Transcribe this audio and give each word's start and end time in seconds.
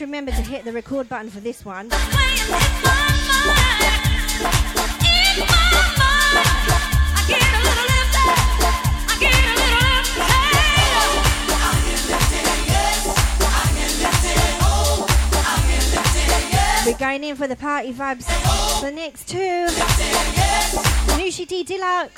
Remember 0.00 0.30
to 0.30 0.42
hit 0.42 0.64
the 0.64 0.72
record 0.72 1.08
button 1.10 1.28
for 1.30 1.40
this 1.40 1.64
one. 1.64 1.90
We're 16.86 16.98
going 16.98 17.22
in 17.24 17.36
for 17.36 17.46
the 17.46 17.56
party 17.56 17.92
vibes. 17.92 18.26
The 18.80 18.90
next 18.90 19.28
two, 19.28 19.66
Nousii 21.16 21.46
D 21.46 21.62
Dlux, 21.62 22.10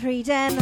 Freedom. 0.00 0.59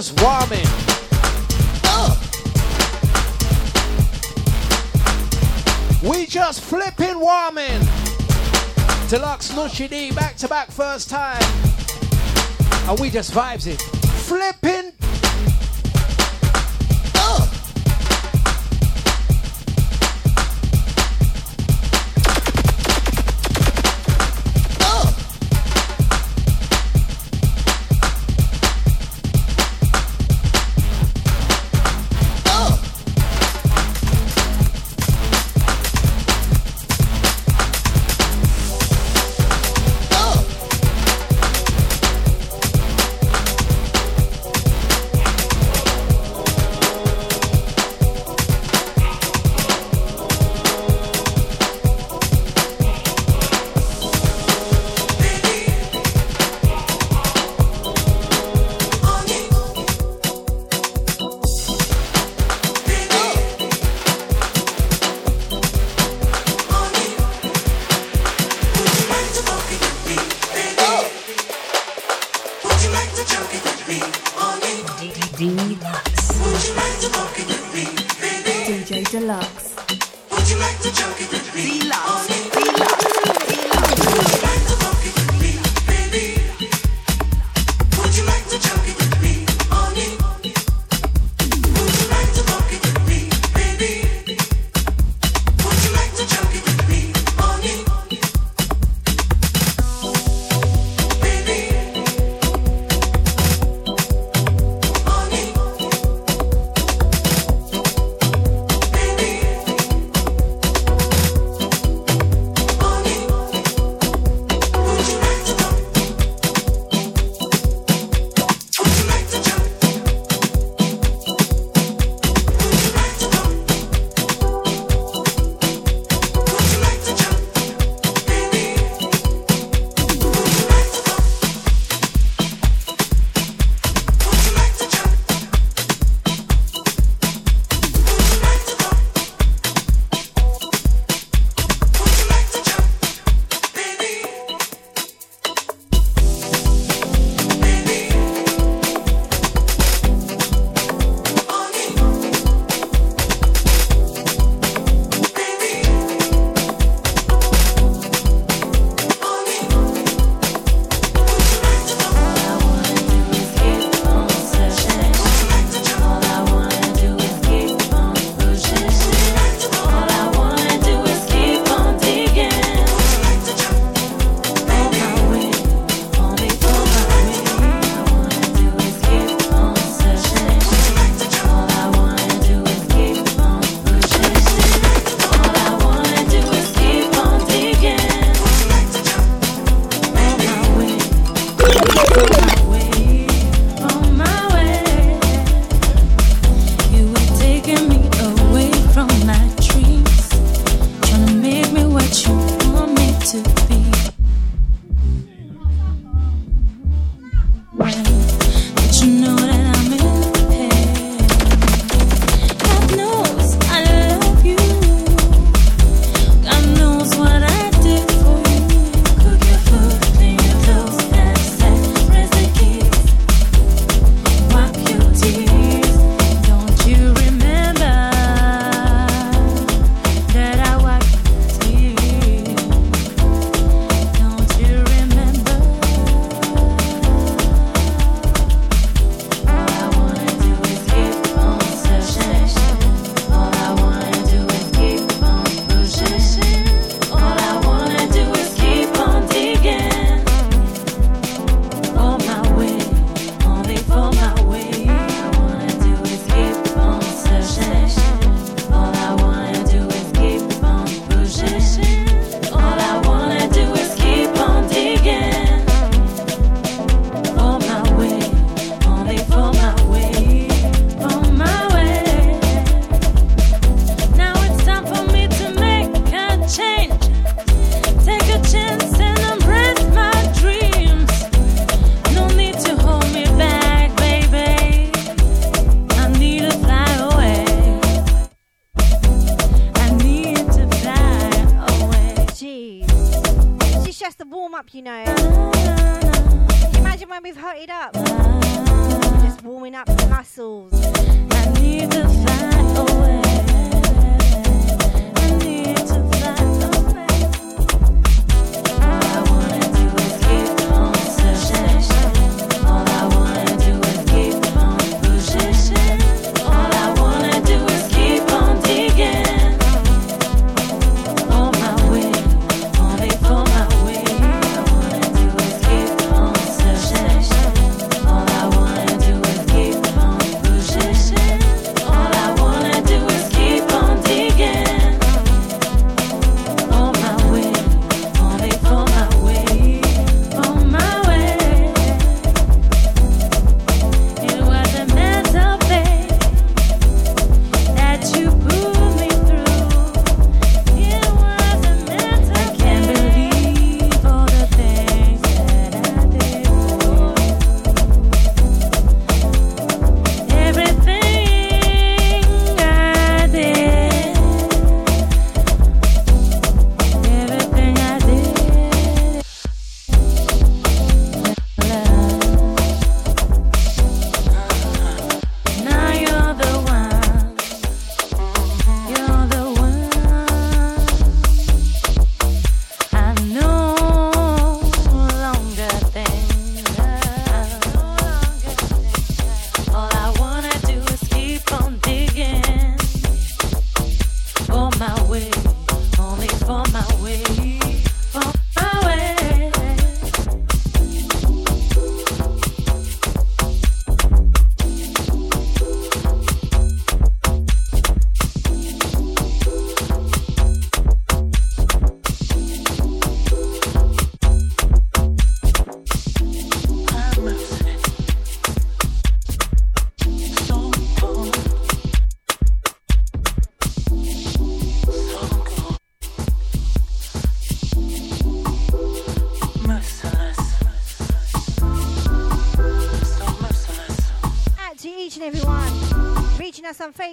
Just 0.00 0.22
warming. 0.22 0.64
Oh. 1.84 2.16
We 6.02 6.24
just 6.24 6.62
flipping 6.62 7.20
warming. 7.20 7.82
Dlux 9.10 9.52
Nousii 9.52 9.90
D 9.90 10.10
back 10.12 10.36
to 10.36 10.48
back 10.48 10.70
first 10.70 11.10
time. 11.10 11.42
And 12.88 12.98
we 12.98 13.10
just 13.10 13.32
vibes 13.32 13.66
it. 13.66 13.78
Flipping. 14.24 14.79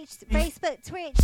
Facebook, 0.06 0.84
Twitch, 0.84 1.18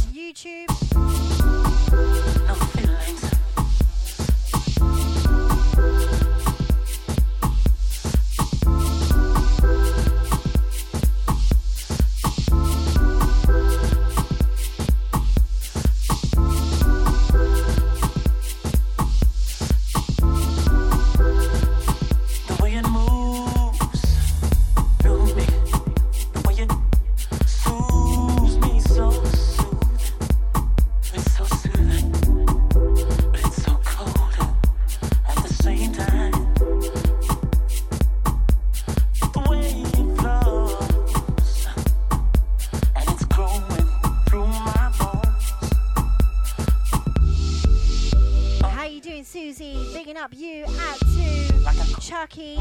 How 48.83 48.89
you 48.89 48.99
doing, 48.99 49.23
Susie? 49.23 49.77
Bigging 49.93 50.17
up 50.17 50.31
you. 50.35 50.65
Out 50.65 50.99
to 50.99 51.53
Like 51.63 51.77
Chucky. 52.01 52.59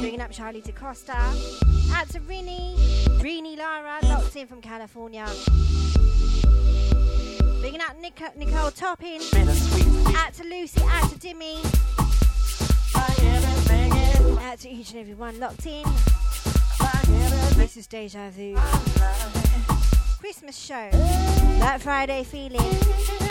Bigging 0.00 0.20
up 0.20 0.30
Charlie 0.30 0.60
DaCosta. 0.60 1.16
Out 1.16 2.08
to 2.10 2.20
Rini. 2.20 2.76
Rini 3.18 3.58
Lara, 3.58 3.98
locked 4.04 4.36
in 4.36 4.46
from 4.46 4.60
California. 4.60 5.26
Bigging 7.60 7.80
up 7.80 7.98
Nic- 8.00 8.36
Nicole 8.36 8.70
Topping. 8.70 9.20
Out 10.14 10.32
to 10.34 10.44
Lucy. 10.44 10.80
Out 10.84 11.10
to 11.10 11.18
Dimmy. 11.18 11.60
by 12.94 13.14
everything 13.26 13.90
in 13.96 14.38
Out 14.38 14.60
to 14.60 14.68
each 14.68 14.92
and 14.92 15.00
every 15.00 15.14
one 15.14 15.40
locked 15.40 15.66
in. 15.66 15.84
This 17.56 17.76
is 17.76 17.88
Deja 17.88 18.30
Vu. 18.30 18.54
Christmas 20.20 20.56
show. 20.56 20.88
That 20.92 21.80
Friday 21.80 22.22
feeling. 22.22 23.27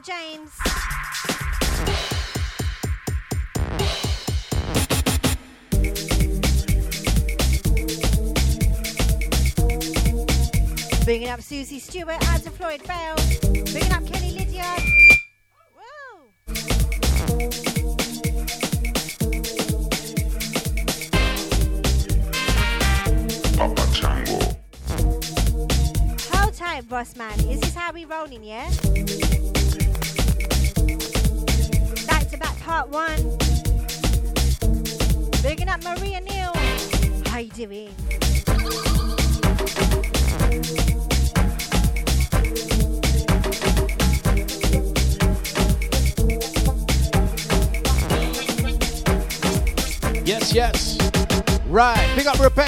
James. 0.00 0.50
Bringing 11.04 11.28
up 11.28 11.40
Susie 11.40 11.78
Stewart, 11.78 12.20
to 12.42 12.50
Floyd 12.50 12.82
Bell. 12.86 13.15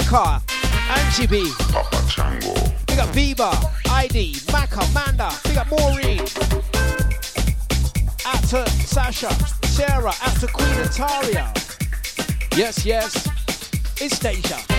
Rebecca, 0.09 0.41
Angie 0.89 1.27
B. 1.27 1.43
Big 2.87 2.99
up 2.99 3.09
Bieber, 3.09 3.53
ID, 3.91 4.37
Maka, 4.51 4.83
Manda. 4.91 5.29
Big 5.43 5.57
up 5.57 5.69
Maureen. 5.69 6.21
Out 8.25 8.43
to 8.49 8.67
Sasha, 8.87 9.31
Sarah. 9.67 10.13
Out 10.23 10.39
to 10.39 10.47
Queen 10.47 10.75
Natalia. 10.77 11.53
Yes, 12.55 12.85
yes. 12.85 13.27
It's 14.01 14.17
Deja. 14.17 14.78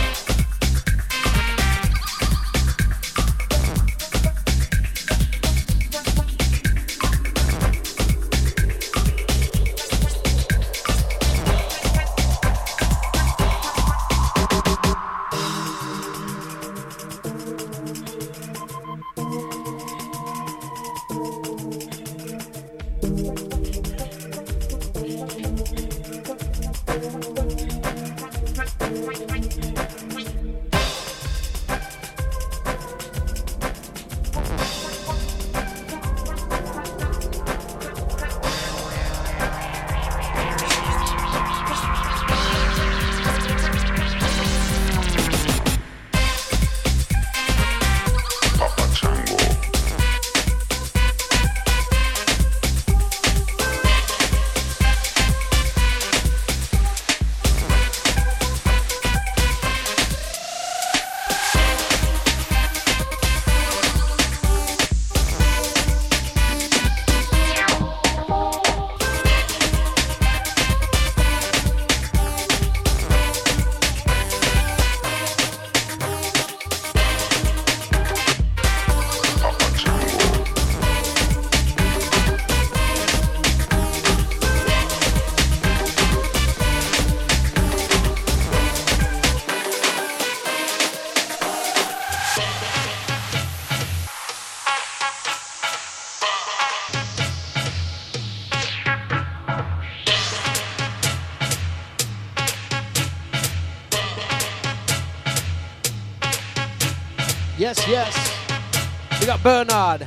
Yes, 107.70 107.86
yes. 107.86 109.20
We 109.20 109.26
got 109.26 109.40
Bernard. 109.44 110.04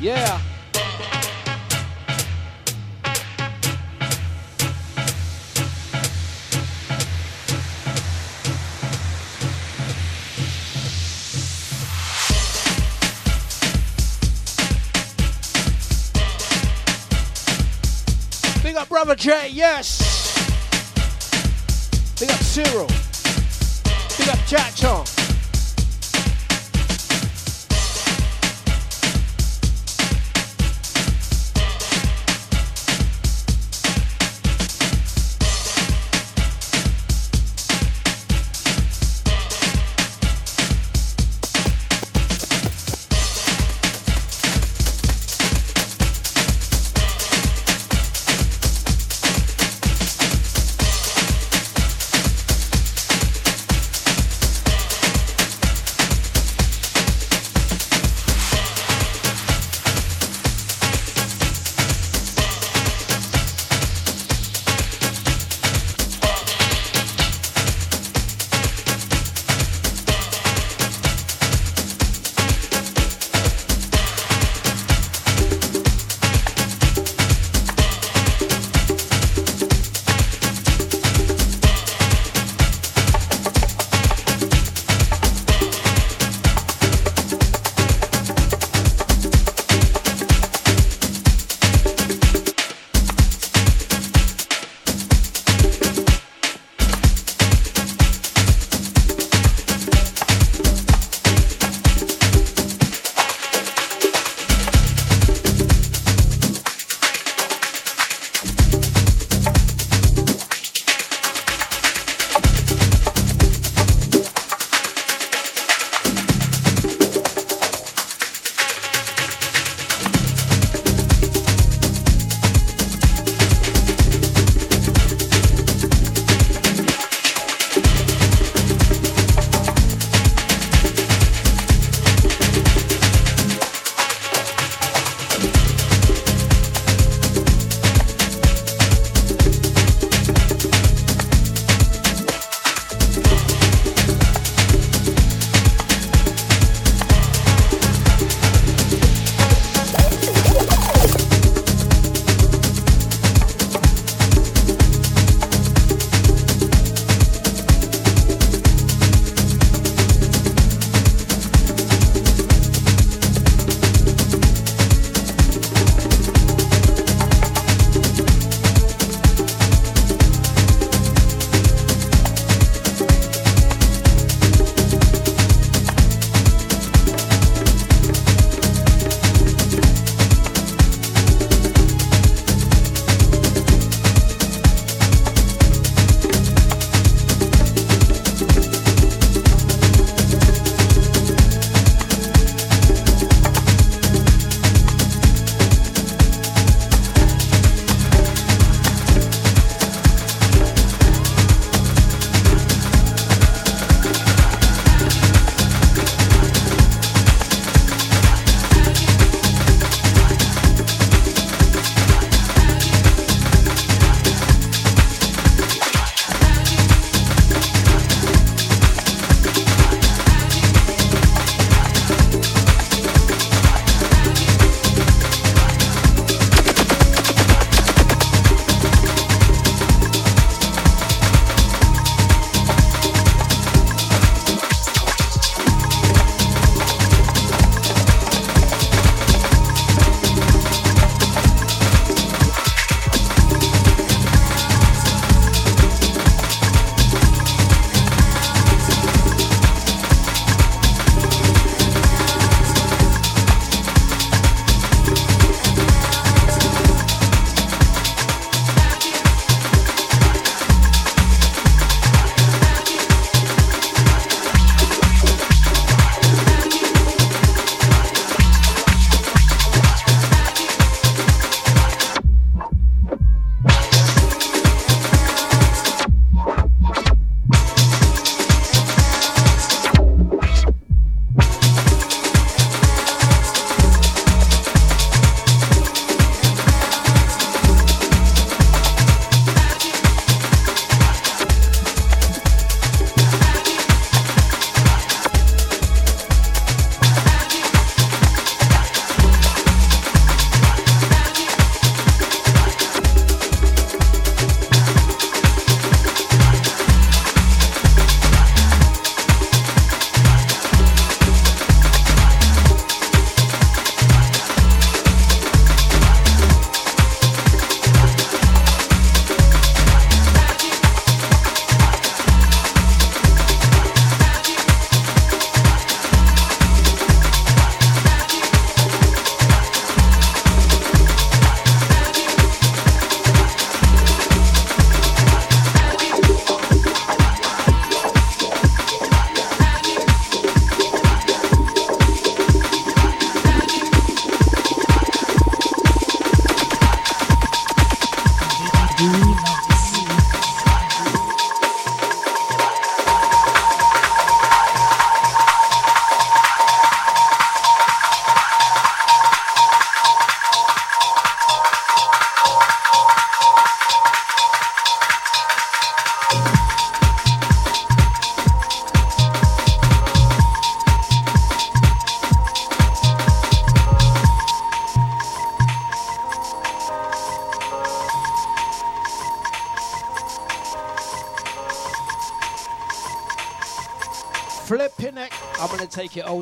Yeah. 0.00 0.40
Big 18.64 18.74
up 18.74 18.88
Brother 18.88 19.14
Jay, 19.14 19.50
yes. 19.52 20.02
Big 22.18 22.28
up 22.28 22.40
Cyril. 22.40 23.01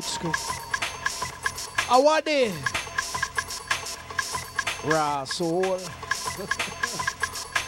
Old 0.01 0.09
school. 0.09 0.33
I 1.87 1.99
want 1.99 2.25
it. 2.25 2.51
Rasul. 4.83 5.61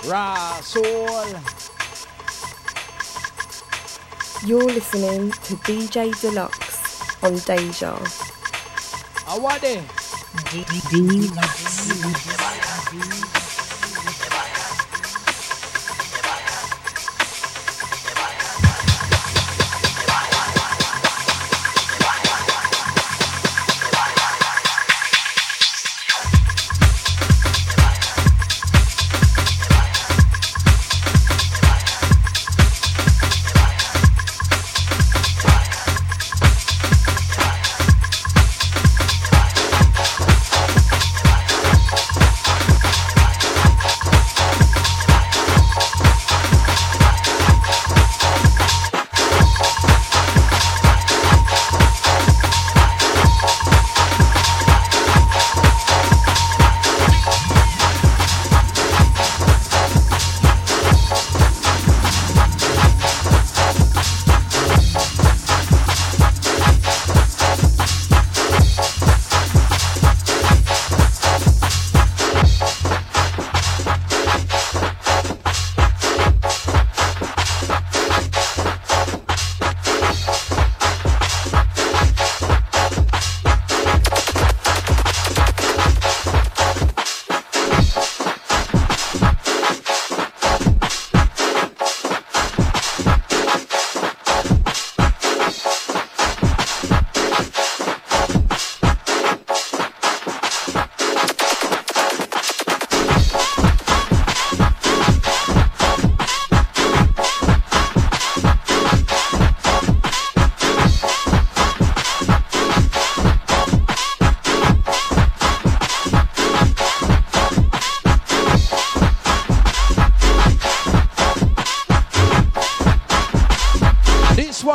Rasul. 0.09 1.27
You're 4.47 4.63
listening 4.63 5.29
to 5.31 5.53
DJ 5.57 6.11
Dlux 6.23 7.21
on 7.21 7.37
Deja. 7.45 7.93
I 9.27 9.37
want 9.37 9.63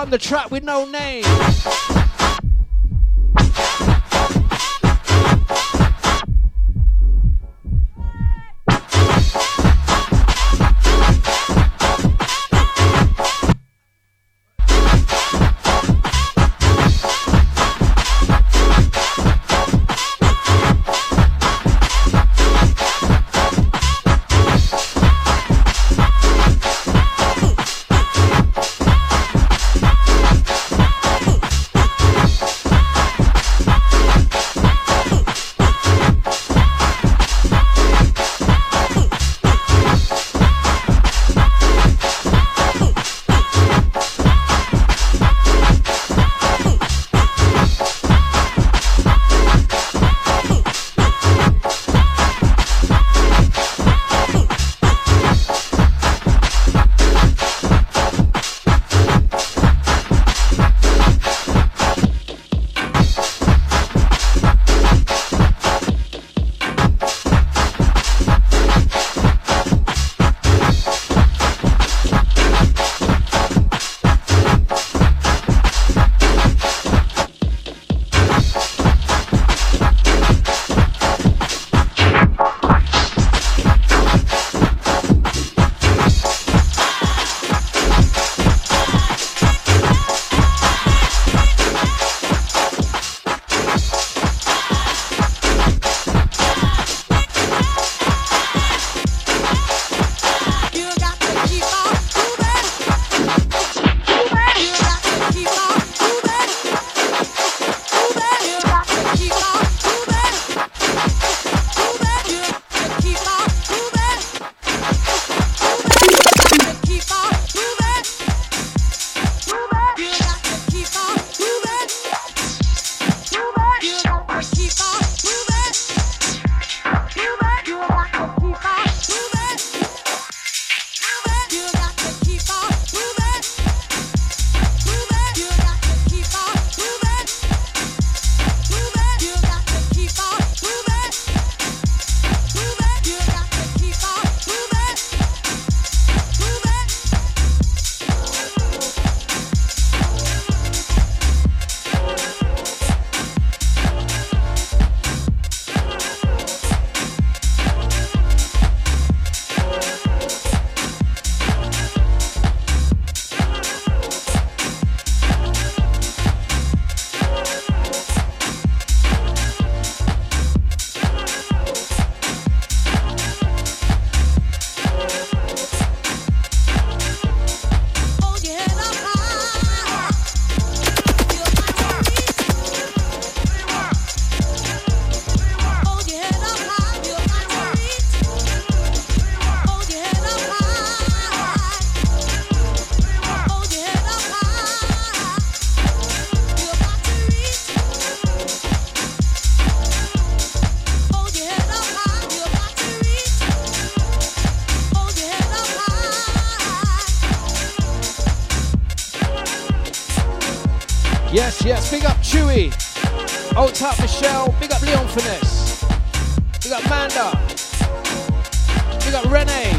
one, 0.08 0.10
the 0.10 0.18
track 0.18 0.50
with 0.50 0.64
no 0.64 0.86
name. 0.86 1.27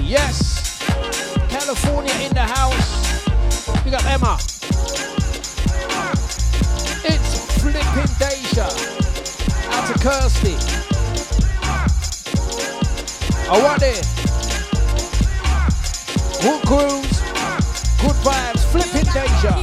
Yes. 0.09 0.81
California 1.49 2.11
in 2.25 2.33
the 2.33 2.41
house. 2.41 3.21
Big 3.83 3.93
up 3.93 4.03
Emma. 4.05 4.39
It's 7.05 7.61
flipping 7.61 8.09
Deja. 8.17 8.65
Out 9.69 9.85
to 9.85 9.99
Kirsty. 9.99 10.55
I 13.47 13.61
want 13.61 13.83
it. 13.83 14.03
Good 16.41 16.65
grooves. 16.65 17.21
Good 18.01 18.17
vibes. 18.25 18.65
Flipping 18.71 19.13
Deja. 19.13 19.53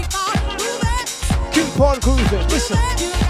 Keep 1.51 1.81
on 1.81 1.99
grooving. 1.99 2.49
Listen. 2.51 3.26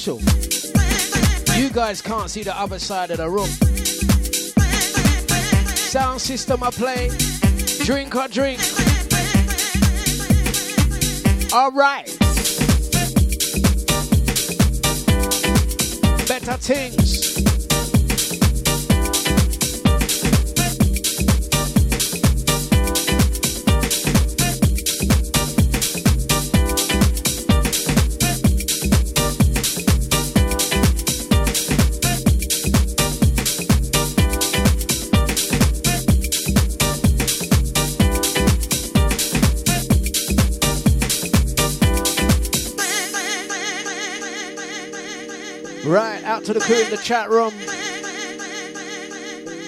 Special. 0.00 0.20
You 1.60 1.68
guys 1.70 2.00
can't 2.00 2.30
see 2.30 2.42
the 2.42 2.58
other 2.58 2.78
side 2.78 3.10
of 3.10 3.18
the 3.18 3.28
room. 3.28 3.48
Sound 5.76 6.20
system 6.20 6.62
I 6.62 6.70
play. 6.70 7.10
Drink 7.84 8.14
or 8.14 8.28
drink. 8.28 8.60
All 11.52 11.70
right. 11.72 12.06
Better 16.26 16.56
things. 16.56 17.49
Crew 46.70 46.84
in 46.84 46.90
the 46.90 46.98
chat 46.98 47.28
room. 47.30 47.52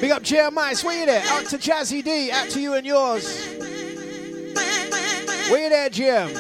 Big 0.01 0.13
up 0.13 0.23
Jeremiah, 0.23 0.77
where 0.83 1.01
you 1.01 1.07
there? 1.07 1.25
Out 1.31 1.47
to 1.47 1.59
Jazzy 1.59 2.01
D, 2.01 2.31
out 2.31 2.49
to 2.51 2.61
you 2.61 2.75
and 2.75 2.87
yours. 2.87 3.57
Where 5.51 5.65
you 5.65 5.69
there, 5.69 5.91
Jim? 5.91 6.33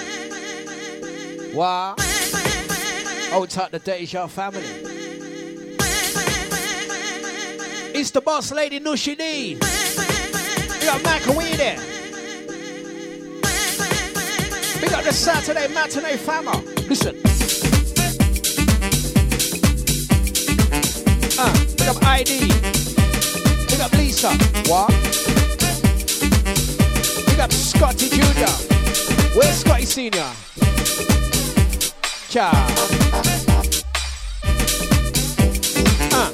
Wow. 1.52 1.96
Oh, 3.32 3.44
tuck 3.48 3.72
the 3.72 3.80
Deja 3.80 4.28
family. 4.28 4.62
It's 7.92 8.12
the 8.12 8.20
boss 8.20 8.52
lady 8.52 8.78
Nousii 8.78 9.18
D. 9.18 9.54
Big 9.54 10.88
up 10.88 11.02
Mac, 11.02 11.26
where 11.26 11.48
you 11.48 11.56
there? 11.56 11.80
Big 14.80 14.92
up 14.92 15.02
the 15.02 15.12
Saturday 15.12 15.66
matinee 15.74 16.16
fama. 16.18 16.62
Listen. 16.88 17.31
Big 21.82 21.96
up 21.96 22.04
ID. 22.04 22.38
Big 23.66 23.80
up 23.80 23.92
Lisa. 23.94 24.28
What? 24.70 24.88
Pick 27.26 27.40
up 27.40 27.52
Scotty 27.52 28.08
Jr. 28.08 28.46
Where's 29.36 29.56
Scotty 29.56 29.84
Senior? 29.84 30.30
Ciao. 32.28 32.52
Uh. 36.12 36.30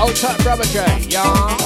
Old 0.00 0.16
tight 0.16 0.38
brother 0.42 0.64
J, 0.64 1.06
yeah. 1.10 1.63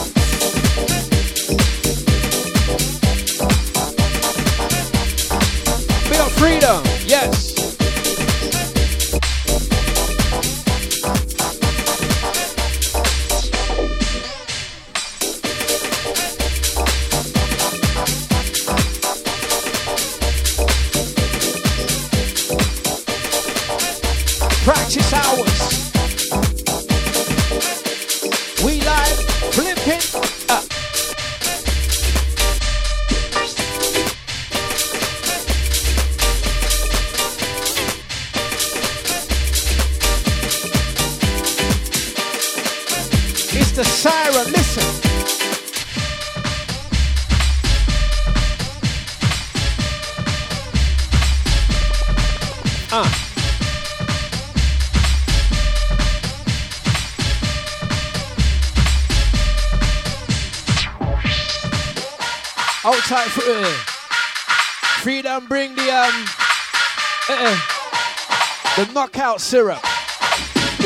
Knockout 68.98 69.40
syrup. 69.40 69.78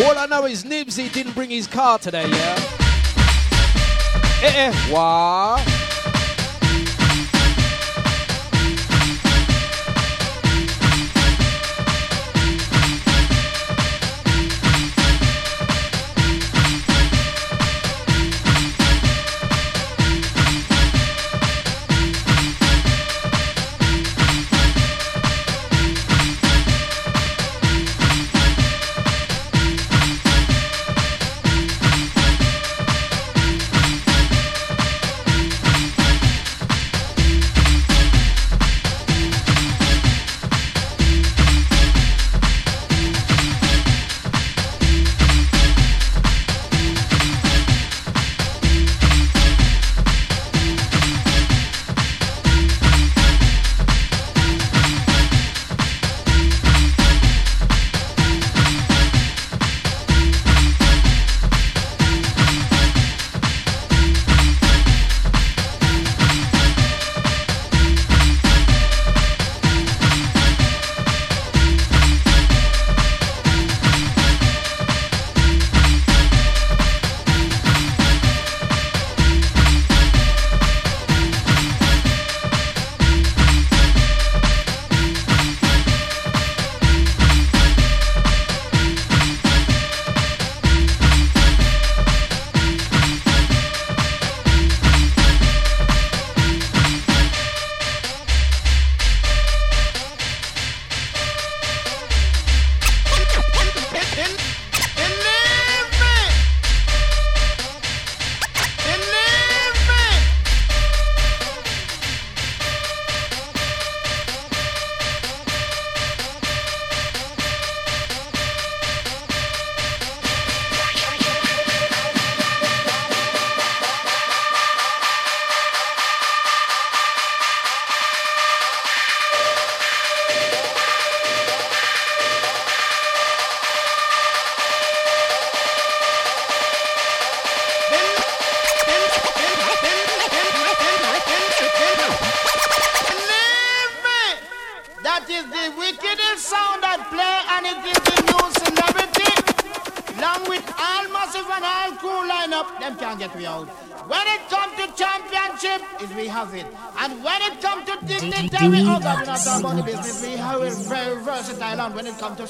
All 0.04 0.18
I 0.18 0.26
know 0.28 0.44
is 0.44 0.64
Nibsy 0.64 1.10
didn't 1.10 1.32
bring 1.32 1.48
his 1.48 1.66
car 1.66 1.98
today, 1.98 2.28
yeah? 2.28 2.60
Eh, 4.42 4.52
eh, 4.54 4.72
what? 4.92 5.71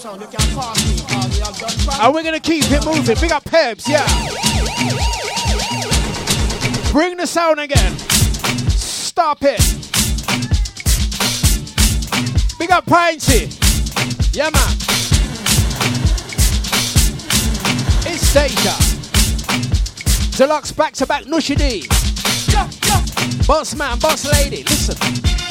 And 0.05 0.21
we're 2.13 2.25
gonna 2.25 2.41
keep 2.41 2.65
it 2.69 2.85
moving. 2.85 3.17
Big 3.21 3.31
up 3.31 3.45
Pebs, 3.45 3.89
yeah. 3.89 4.05
Bring 6.91 7.17
the 7.17 7.27
sound 7.27 7.61
again. 7.61 7.97
Stop 8.71 9.39
it. 9.43 9.61
Big 12.59 12.73
up 12.73 12.85
Pinty. 12.87 13.47
Yeah, 14.35 14.51
man. 14.51 14.77
It's 18.05 18.35
Deja. 18.35 18.73
Dlux 20.37 20.77
back 20.77 20.95
to 20.95 21.07
back 21.07 21.25
Nousii 21.27 21.57
D. 21.57 21.87
Boss 23.47 23.75
man, 23.77 23.99
boss 24.01 24.25
lady, 24.25 24.65
listen. 24.65 25.42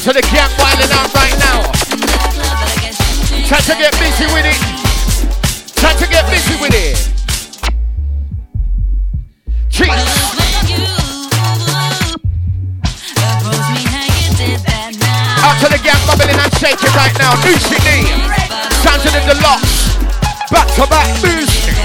To 0.00 0.14
the 0.14 0.22
camp 0.22 0.50
wilding 0.58 0.90
out 0.92 1.12
right 1.14 1.36
now. 1.38 1.60
Time 3.46 3.62
to 3.68 3.74
get 3.76 3.92
busy 4.00 4.24
with 4.32 4.46
it. 4.48 4.56
Time 5.76 5.96
to 5.98 6.06
get 6.08 6.24
busy 6.30 6.56
with 6.56 6.72
it. 6.72 6.96
Jeez. 9.68 9.90
Out 15.44 15.60
to 15.60 15.68
the 15.68 15.78
gang 15.84 16.00
bubbling 16.06 16.40
and 16.40 16.52
shaking 16.56 16.94
right 16.96 17.12
now. 17.18 17.36
Nousii 17.44 17.78
D. 17.84 18.08
Sounds 18.80 19.04
of 19.04 19.12
the 19.12 19.34
Dlux. 19.36 19.62
Back 20.50 20.66
to 20.76 20.86
back 20.88 21.08
music. 21.22 21.76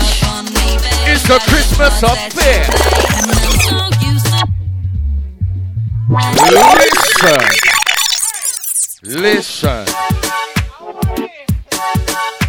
It's 1.06 1.28
the 1.28 1.40
Christmas 1.50 2.02
affair. 2.02 2.66
Listen. 6.80 7.75
Listen. 9.06 9.86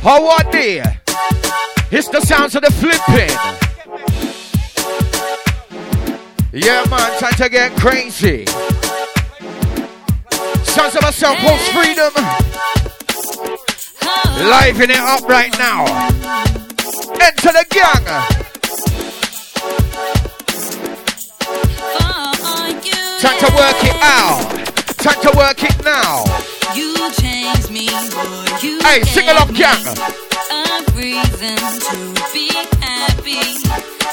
How 0.00 0.26
are 0.26 0.50
they? 0.50 0.82
It's 1.90 2.08
the 2.08 2.20
sounds 2.22 2.54
of 2.56 2.62
the 2.62 2.70
flipping. 2.70 3.30
Yeah, 6.52 6.86
man, 6.88 7.18
time 7.18 7.34
to 7.34 7.48
get 7.50 7.72
crazy. 7.78 8.46
Sounds 10.64 10.94
of 10.96 11.02
myself, 11.02 11.36
post 11.40 11.72
freedom. 11.72 12.14
Living 14.48 14.90
it 14.90 14.96
up 14.96 15.28
right 15.28 15.52
now. 15.58 15.84
Enter 17.20 17.52
the 17.52 17.66
gang. 17.68 18.04
Time 23.20 23.38
to 23.40 23.46
work 23.56 23.84
it 23.84 23.96
out. 24.00 24.65
Time 25.06 25.22
to 25.22 25.38
work 25.38 25.62
it 25.62 25.84
now. 25.84 26.24
You 26.74 26.92
changed 27.12 27.70
me, 27.70 27.86
boy. 27.86 28.46
You 28.60 28.80
Hey, 28.82 29.02
sing 29.04 29.28
along. 29.28 29.50
A 29.50 30.82
reason 30.98 31.54
to 31.54 31.98
be 32.34 32.50
happy. 32.82 33.54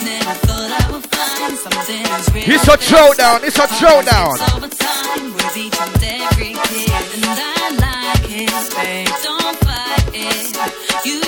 Never 0.05 0.35
thought 0.45 0.69
I 0.69 0.91
would 0.91 1.03
find 1.09 1.57
something 1.57 2.05
as 2.13 2.29
real. 2.31 2.43
It's 2.45 2.67
a 2.67 2.77
throwdown. 2.77 3.43
It's 3.43 3.57
a 3.57 3.65
throwdown. 3.65 4.37
Over 4.55 4.67
time 4.67 5.33
with 5.33 5.57
each 5.57 5.81
and 5.81 6.03
every 6.03 6.53
kid, 6.53 6.91
and 7.15 7.39
I 7.41 7.69
like 7.81 8.29
it, 8.29 8.75
babe. 8.75 9.07
Don't 9.23 9.57
fight 9.65 10.13
it. 10.13 11.05
You 11.05 11.21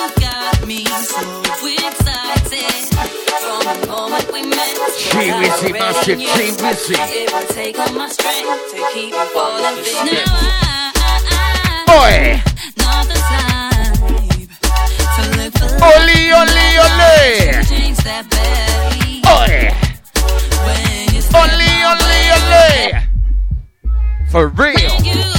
She 3.65 5.31
busy, 5.31 5.73
massive, 5.73 6.19
busy. 6.19 6.93
It 6.93 7.33
would 7.33 7.49
take 7.49 7.79
all 7.79 7.91
my 7.93 8.07
strength 8.09 8.71
to 8.71 8.77
keep 8.93 9.13
falling 9.33 9.77
you. 10.05 10.21
Now 12.77 13.01
type 13.03 14.05
to 15.15 15.21
look 15.37 15.53
for 15.57 15.81
oli. 15.83 16.25
For 24.35 24.49
real. 24.49 25.34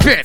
Moving? 0.00 0.24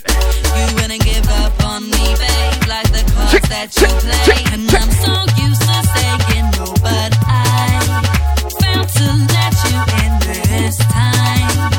you 0.55 0.76
wouldn't 0.76 1.03
give 1.03 1.28
up 1.28 1.51
on 1.65 1.84
me, 1.84 2.15
babe, 2.15 2.63
like 2.67 2.88
the 2.95 3.03
cards 3.11 3.43
that 3.51 3.76
you 3.76 3.91
play. 3.99 4.39
And 4.55 4.63
I'm 4.71 4.91
so 5.03 5.11
used 5.36 5.67
to 5.67 5.78
saying 5.91 6.47
no, 6.55 6.71
but 6.80 7.11
I 7.28 7.84
found 8.55 8.88
to 8.88 9.07
let 9.36 9.51
you 9.67 9.76
in 9.99 10.11
this 10.23 10.78
time. 10.80 11.76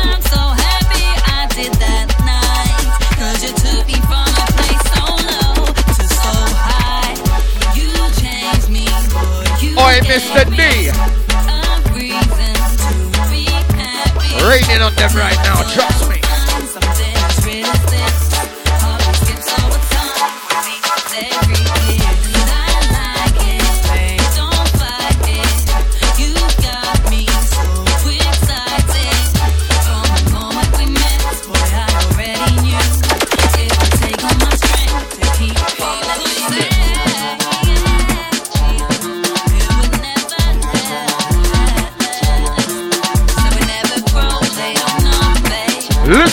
I'm 0.00 0.22
so 0.24 0.40
happy 0.40 1.04
I 1.28 1.44
did 1.52 1.76
that 1.76 2.08
night. 2.24 2.88
Cause 3.20 3.44
you 3.44 3.52
took 3.52 3.84
me 3.84 4.00
from 4.08 4.32
a 4.32 4.46
place 4.56 4.84
so 4.96 5.04
low 5.28 5.68
to 5.68 6.04
so 6.08 6.32
high. 6.56 7.20
You 7.76 7.92
changed 8.16 8.72
me, 8.72 8.88
boy. 9.12 9.44
You 9.60 9.76
Oi, 9.76 10.00
Mr. 10.08 10.48
D. 10.56 10.56
me 10.56 10.88
a 10.88 11.84
reason 11.92 12.56
to. 12.80 12.96
Raining 14.48 14.80
on 14.80 14.94
them 14.94 15.12
right 15.12 15.36
now, 15.44 15.60
trust 15.68 16.08
me. 16.08 16.15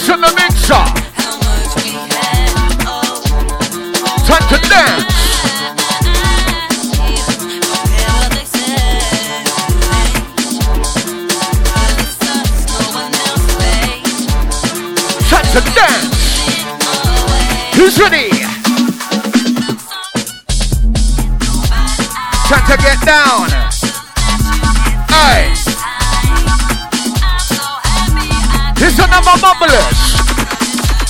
Listen 0.06 0.22
to 0.22 0.36
mixer. 0.36 0.74
Time 4.28 4.46
to 4.50 4.58
dance. 4.68 5.06
Time 15.30 15.48
to 15.54 15.62
dance. 15.74 16.16
Who's 17.76 17.98
ready? 17.98 18.30
Time 22.50 22.66
to 22.68 22.76
get 22.84 23.00
down. 23.06 23.48
Hey. 25.08 25.53
It's 29.16 29.28
another. 29.28 31.04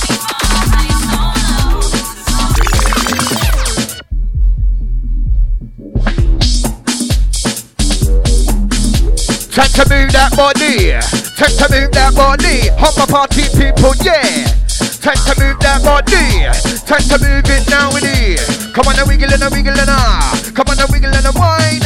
Time 9.54 9.70
to 9.70 9.84
move 9.88 10.12
that 10.12 10.34
body. 10.36 10.92
Time 11.38 11.54
to 11.56 11.66
move 11.70 11.92
that 11.92 12.12
body. 12.14 12.68
Hopper 12.76 13.06
party 13.10 13.48
people, 13.56 13.94
yeah. 14.04 14.52
Time 15.00 15.16
to 15.24 15.32
move 15.40 15.58
that 15.60 15.80
body. 15.80 16.44
Time 16.84 17.04
to 17.08 17.16
move 17.24 17.48
it 17.48 17.64
now 17.70 17.88
it. 17.94 18.40
Come 18.74 18.84
on, 18.84 18.98
a 18.98 19.06
wiggle 19.06 19.32
and 19.32 19.42
a 19.42 19.48
wiggle 19.48 19.78
and 19.78 19.88
a. 19.88 20.52
Come 20.52 20.68
on, 20.68 20.78
a 20.78 20.86
wiggle 20.92 21.14
and 21.14 21.24
a 21.24 21.32
wine. 21.32 21.80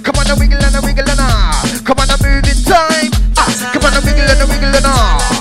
Come 0.00 0.16
on, 0.16 0.30
a 0.30 0.34
wiggle 0.40 0.62
and 0.62 0.76
a 0.76 0.80
wiggle 0.80 1.04
and 1.04 1.20
a. 1.20 1.28
Come 1.84 1.98
on, 2.00 2.08
a 2.08 2.16
move 2.24 2.46
it 2.48 2.64
time. 2.64 3.12
Ah, 3.36 3.50
come 3.74 3.84
on, 3.84 3.92
a 3.92 4.00
wiggle 4.00 4.24
and 4.24 4.40
a 4.40 4.46
wiggle 4.48 4.72
and 4.72 4.86
a. 4.86 5.37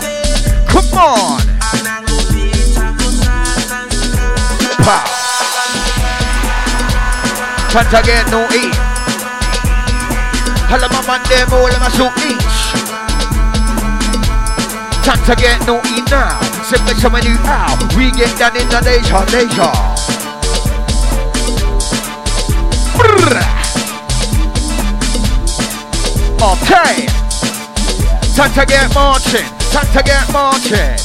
Come 0.77 0.93
on. 0.99 1.41
Pow. 4.85 5.05
To 7.73 8.01
get 8.05 8.29
no 8.29 8.45
eat. 8.53 8.77
All 10.69 10.83
of 10.83 10.91
my 10.93 11.01
man 11.07 11.21
them, 11.29 11.49
all 11.51 11.65
of 11.65 11.79
my 11.81 11.89
so 11.97 12.13
each. 12.29 12.57
To 15.25 15.35
get 15.35 15.65
no 15.65 15.81
eat 15.97 16.05
now. 16.11 16.39
Simply 16.61 16.93
so 16.93 17.09
many 17.09 17.33
out. 17.49 17.81
We 17.95 18.11
get 18.11 18.37
down 18.37 18.55
in 18.55 18.69
the 18.69 18.79
nation, 18.81 19.25
nation. 19.33 19.73
Okay. 26.39 27.07
Time 28.35 28.53
to 28.53 28.65
get 28.67 28.93
marching. 28.93 29.56
Time 29.77 29.93
to 29.93 30.01
get 30.01 30.33
marching. 30.33 30.97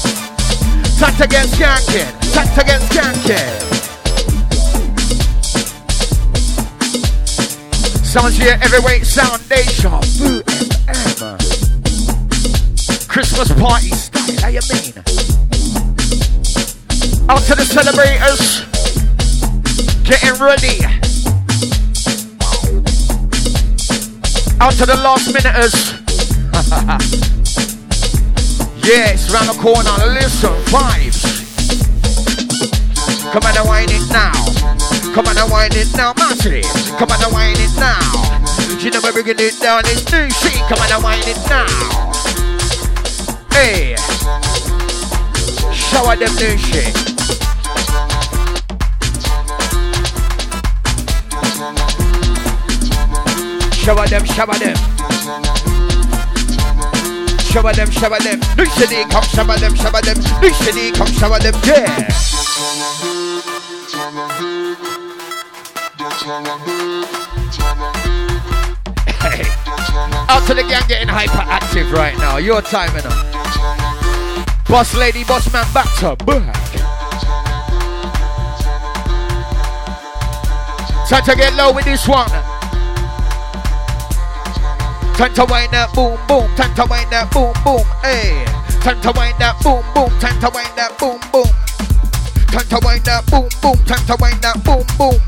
Time 0.97 1.15
to 1.17 1.27
get 1.29 1.47
skanking. 1.49 2.09
Time 2.33 2.49
to 2.57 2.65
get 2.65 2.81
skanking. 2.81 3.53
Someone's 8.03 8.39
here 8.39 8.59
week, 8.87 9.05
sound 9.05 9.47
nation, 9.51 9.91
FM. 10.89 11.39
Christmas 13.09 13.53
party 13.61 13.91
style, 13.91 14.41
how 14.41 14.49
you 14.49 14.61
mean? 14.73 14.95
Out 17.29 17.43
to 17.43 17.55
the 17.55 17.67
celebrators. 17.69 18.65
getting 20.03 20.41
ready. 20.41 20.83
Out 24.63 24.73
to 24.73 24.87
the 24.87 24.97
last 24.97 25.27
minuters. 25.35 25.93
yes, 28.85 29.31
round 29.33 29.49
the 29.49 29.55
corner. 29.61 29.91
Listen, 30.13 30.51
vibes. 30.71 31.23
Come 33.33 33.45
on 33.45 33.57
and 33.57 33.69
wind 33.69 33.91
it 33.91 34.09
now. 34.13 34.33
Come 35.15 35.27
on 35.27 35.39
and 35.39 35.51
wind 35.51 35.75
it 35.75 35.89
now, 35.97 36.13
massive. 36.19 36.65
Come 36.99 37.11
on 37.11 37.23
and 37.23 37.33
wind 37.33 37.59
it 37.59 37.75
now. 37.79 38.01
You 38.79 38.91
know 38.91 39.01
we're 39.03 39.13
bringing 39.13 39.39
it 39.39 39.61
down. 39.61 39.83
It's 39.87 40.11
new 40.11 40.29
shit. 40.31 40.61
Come 40.69 40.79
on 40.81 40.93
and 40.93 41.03
wind 41.03 41.25
it 41.27 41.39
now. 41.49 41.67
Hey, 43.53 43.97
shower 45.73 46.17
them 46.17 46.35
new 46.37 46.57
shit. 46.59 46.93
Shower 53.83 54.07
them, 54.07 54.25
shower 54.25 54.55
them. 54.55 55.62
Shower 57.53 57.75
them, 57.75 57.91
shower 57.91 58.19
them. 58.19 58.41
New 58.57 58.65
city, 58.65 59.05
come 59.11 59.25
shower 59.25 59.59
them, 59.59 59.75
shower 59.75 60.01
them. 60.01 60.17
New 60.41 60.55
city, 60.55 60.91
come 60.91 61.07
shower 61.09 61.39
them. 61.39 61.53
Yeah. 61.67 62.09
Hey. 69.21 69.45
Out 70.31 70.47
to 70.47 70.55
the 70.55 70.63
gang 70.63 70.83
getting 70.89 71.09
hyperactive 71.09 71.93
right 71.93 72.17
now. 72.17 72.39
Your 72.39 72.63
time, 72.63 72.97
enough. 72.97 73.21
Boss 74.67 74.95
lady, 74.95 75.23
boss 75.25 75.53
man, 75.53 75.67
back 75.75 75.95
to 75.99 76.17
back. 76.25 76.55
Time 81.07 81.25
to 81.25 81.37
get 81.37 81.53
low 81.53 81.71
with 81.75 81.85
this 81.85 82.09
one. 82.09 82.31
Time 85.17 85.35
to 85.35 85.45
wind 85.45 85.73
that 85.73 85.93
boom 85.95 86.19
boom. 86.27 86.49
Time 86.57 86.75
to 86.75 86.87
wind 86.89 87.11
that 87.13 87.31
boom 87.31 87.53
boom. 87.63 87.85
Hey. 88.03 88.45
Time 88.81 89.01
to 89.03 89.13
wind 89.13 89.39
that 89.39 89.55
boom 89.63 89.85
boom. 89.95 90.11
Time 90.19 90.41
to 90.41 90.51
wind 90.51 90.73
that 90.77 90.99
boom 90.99 91.21
boom. 91.31 91.47
Time 92.49 92.69
to 92.69 92.79
wind 92.83 93.05
that 93.05 93.27
boom 93.31 93.49
boom. 93.61 93.77
Time 93.85 94.05
to 94.07 94.17
wind 94.19 94.41
that 94.43 94.59
boom 94.65 94.83
boom. 94.99 95.21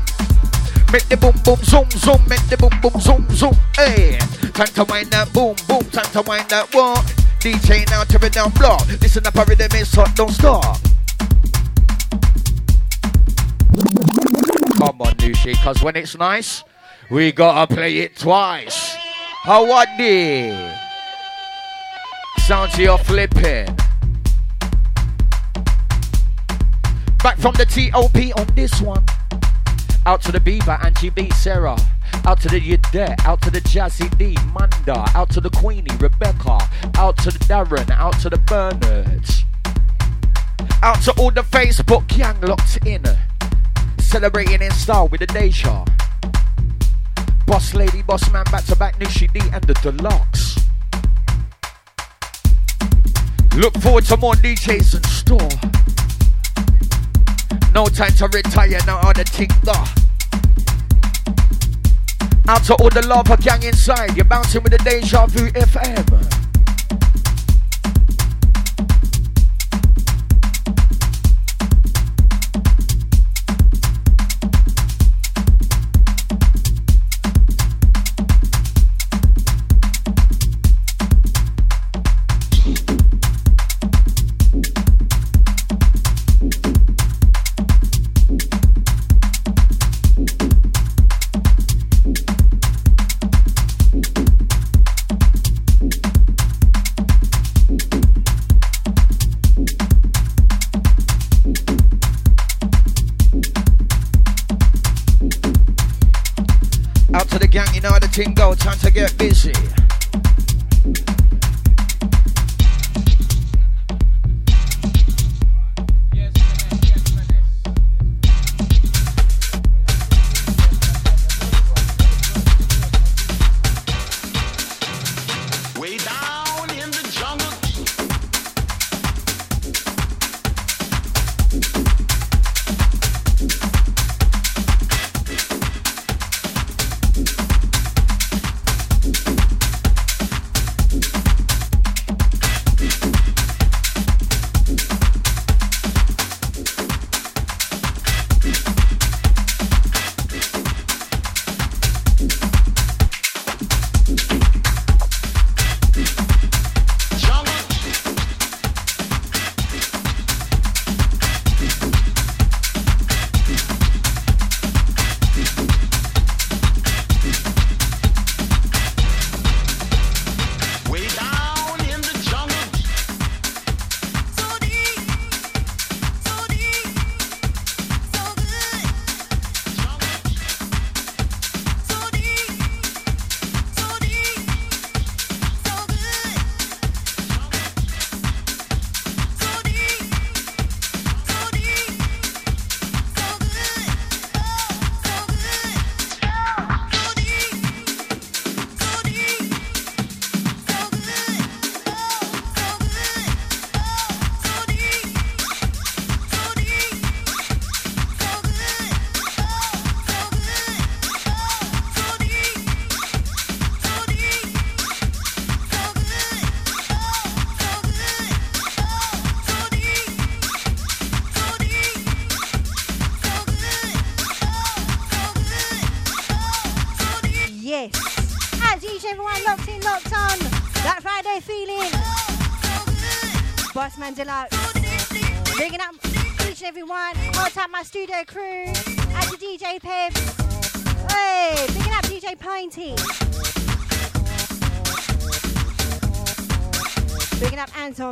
Make 0.91 1.07
the 1.07 1.17
boom 1.17 1.33
boom 1.45 1.57
zoom 1.63 1.89
zoom. 1.91 2.19
Make 2.27 2.45
the 2.49 2.57
boom 2.57 2.73
boom 2.81 2.99
zoom 2.99 3.29
zoom. 3.31 3.55
Hey. 3.75 4.17
Time 4.53 4.67
to 4.73 4.83
wind 4.85 5.11
that 5.11 5.31
boom 5.31 5.55
boom. 5.67 5.83
Time 5.91 6.11
to 6.11 6.21
wind 6.23 6.49
that 6.49 6.73
what? 6.73 7.05
DJ 7.39 7.87
now 7.91 8.03
tear 8.03 8.25
it 8.25 8.33
down 8.33 8.49
block. 8.51 8.87
Listen 8.99 9.25
up, 9.27 9.35
a 9.35 9.45
rhythm 9.45 9.71
is 9.77 9.93
hot, 9.93 10.15
don't 10.15 10.31
stop. 10.31 10.79
Come 14.77 15.01
on, 15.01 15.13
Nousii, 15.21 15.55
cause 15.63 15.83
when 15.83 15.95
it's 15.95 16.17
nice, 16.17 16.63
we 17.11 17.31
gotta 17.31 17.71
play 17.71 17.97
it 17.99 18.17
twice. 18.17 19.04
How 19.45 19.63
what 19.63 19.87
the? 19.95 20.75
Sound 22.47 22.71
to 22.71 22.81
your 22.81 22.97
flipping. 22.97 23.67
Back 27.21 27.37
from 27.37 27.53
the 27.53 27.67
TOP 27.69 28.39
on 28.39 28.55
this 28.55 28.81
one. 28.81 29.05
Out 30.07 30.23
to 30.23 30.31
the 30.31 30.39
Bieber, 30.39 30.83
Angie 30.83 31.11
B, 31.11 31.29
Sarah. 31.29 31.77
Out 32.25 32.41
to 32.41 32.47
the 32.47 32.59
Yadette, 32.59 33.23
out 33.23 33.39
to 33.43 33.51
the 33.51 33.61
Jazzy 33.61 34.09
D, 34.17 34.35
Manda. 34.51 35.05
Out 35.15 35.29
to 35.29 35.41
the 35.41 35.51
Queenie, 35.51 35.95
Rebecca. 35.99 36.67
Out 36.95 37.15
to 37.19 37.29
the 37.29 37.37
Darren, 37.45 37.91
out 37.91 38.19
to 38.21 38.31
the 38.31 38.39
Bernards. 38.39 39.45
Out 40.81 41.03
to 41.03 41.11
all 41.19 41.29
the 41.29 41.41
Facebook 41.41 42.07
gang 42.07 42.41
locked 42.41 42.79
in. 42.83 43.03
Celebrating 43.99 44.63
in 44.63 44.71
style 44.71 45.07
with 45.07 45.19
the 45.19 45.27
Deja. 45.27 45.85
Boss 47.45 47.73
lady, 47.73 48.01
boss 48.01 48.31
man, 48.31 48.43
back 48.45 48.65
to 48.65 48.75
back, 48.75 48.97
Nousii 48.99 49.31
D 49.31 49.39
and 49.53 49.63
the 49.65 49.73
Dlux. 49.75 50.61
Look 53.55 53.73
forward 53.77 54.05
to 54.05 54.17
more 54.17 54.33
DJs 54.33 54.95
in 54.97 55.03
store. 55.03 55.75
No 57.73 57.85
time 57.85 58.11
to 58.13 58.27
retire, 58.27 58.79
now 58.85 58.97
on 58.97 59.13
the 59.15 59.23
tick 59.23 59.51
Out 62.47 62.63
to 62.65 62.75
all 62.75 62.89
the 62.89 63.05
lava 63.07 63.37
gang 63.37 63.63
inside, 63.63 64.15
you're 64.15 64.25
bouncing 64.25 64.63
with 64.63 64.71
the 64.71 64.77
Deja 64.79 65.25
Vu 65.27 65.49
FM. 65.51 66.34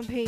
Bigging 0.02 0.08
up 0.08 0.08
Anton 0.08 0.08
P. 0.08 0.26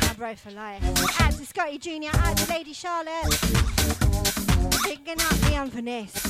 My 0.00 0.14
bro 0.16 0.34
for 0.34 0.50
life. 0.52 1.20
Out 1.20 1.32
to 1.32 1.44
Scotty 1.44 1.78
Jr. 1.78 2.16
Out 2.16 2.36
to 2.38 2.50
Lady 2.50 2.72
Charlotte. 2.72 3.38
Bigging 4.84 5.20
up 5.20 5.50
Leon 5.50 5.70
Finesse. 5.70 6.23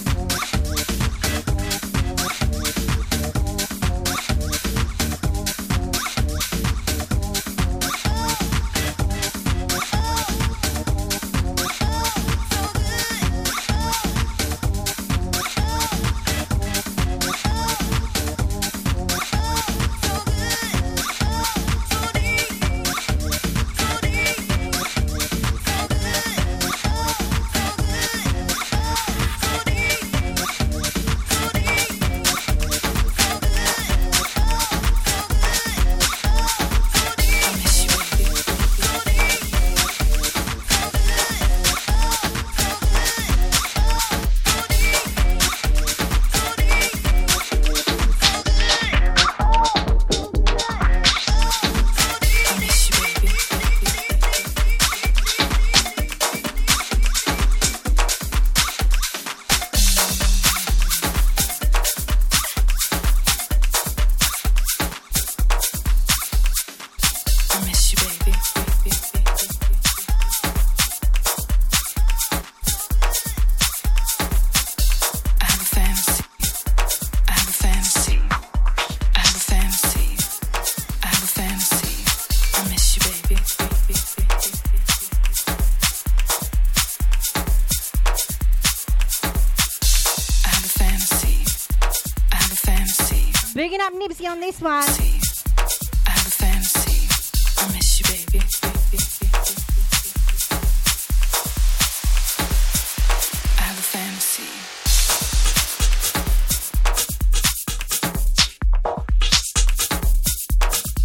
I 103.59 103.61
have 103.61 103.79
a 103.79 103.83
fantasy. 103.83 104.49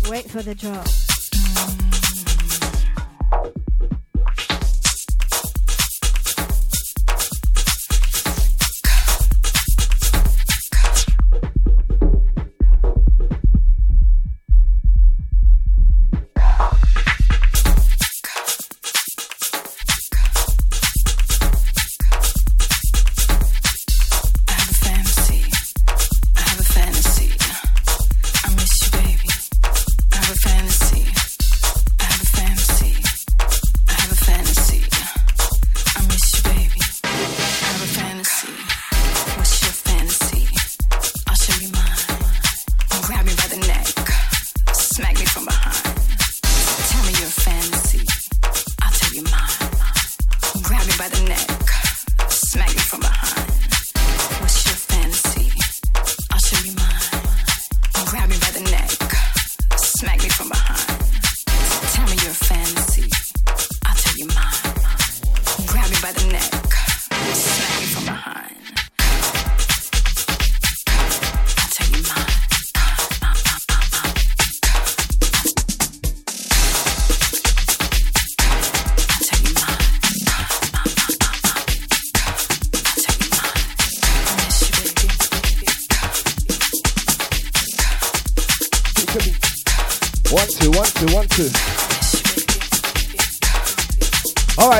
Wait 0.09 0.30
for 0.32 0.41
the 0.41 0.55
drop. 0.55 0.99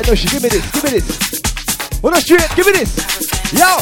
No, 0.10 0.16
she 0.16 0.28
give 0.28 0.41
me 0.41 0.49
this, 0.49 0.72
give 0.72 0.84
me 0.86 0.89
this. 0.89 2.01
No, 2.01 2.20
shoot 2.20 2.41
it, 2.41 2.49
give 2.55 2.66
me 2.66 2.72
this. 2.72 3.53
Yo! 3.53 3.78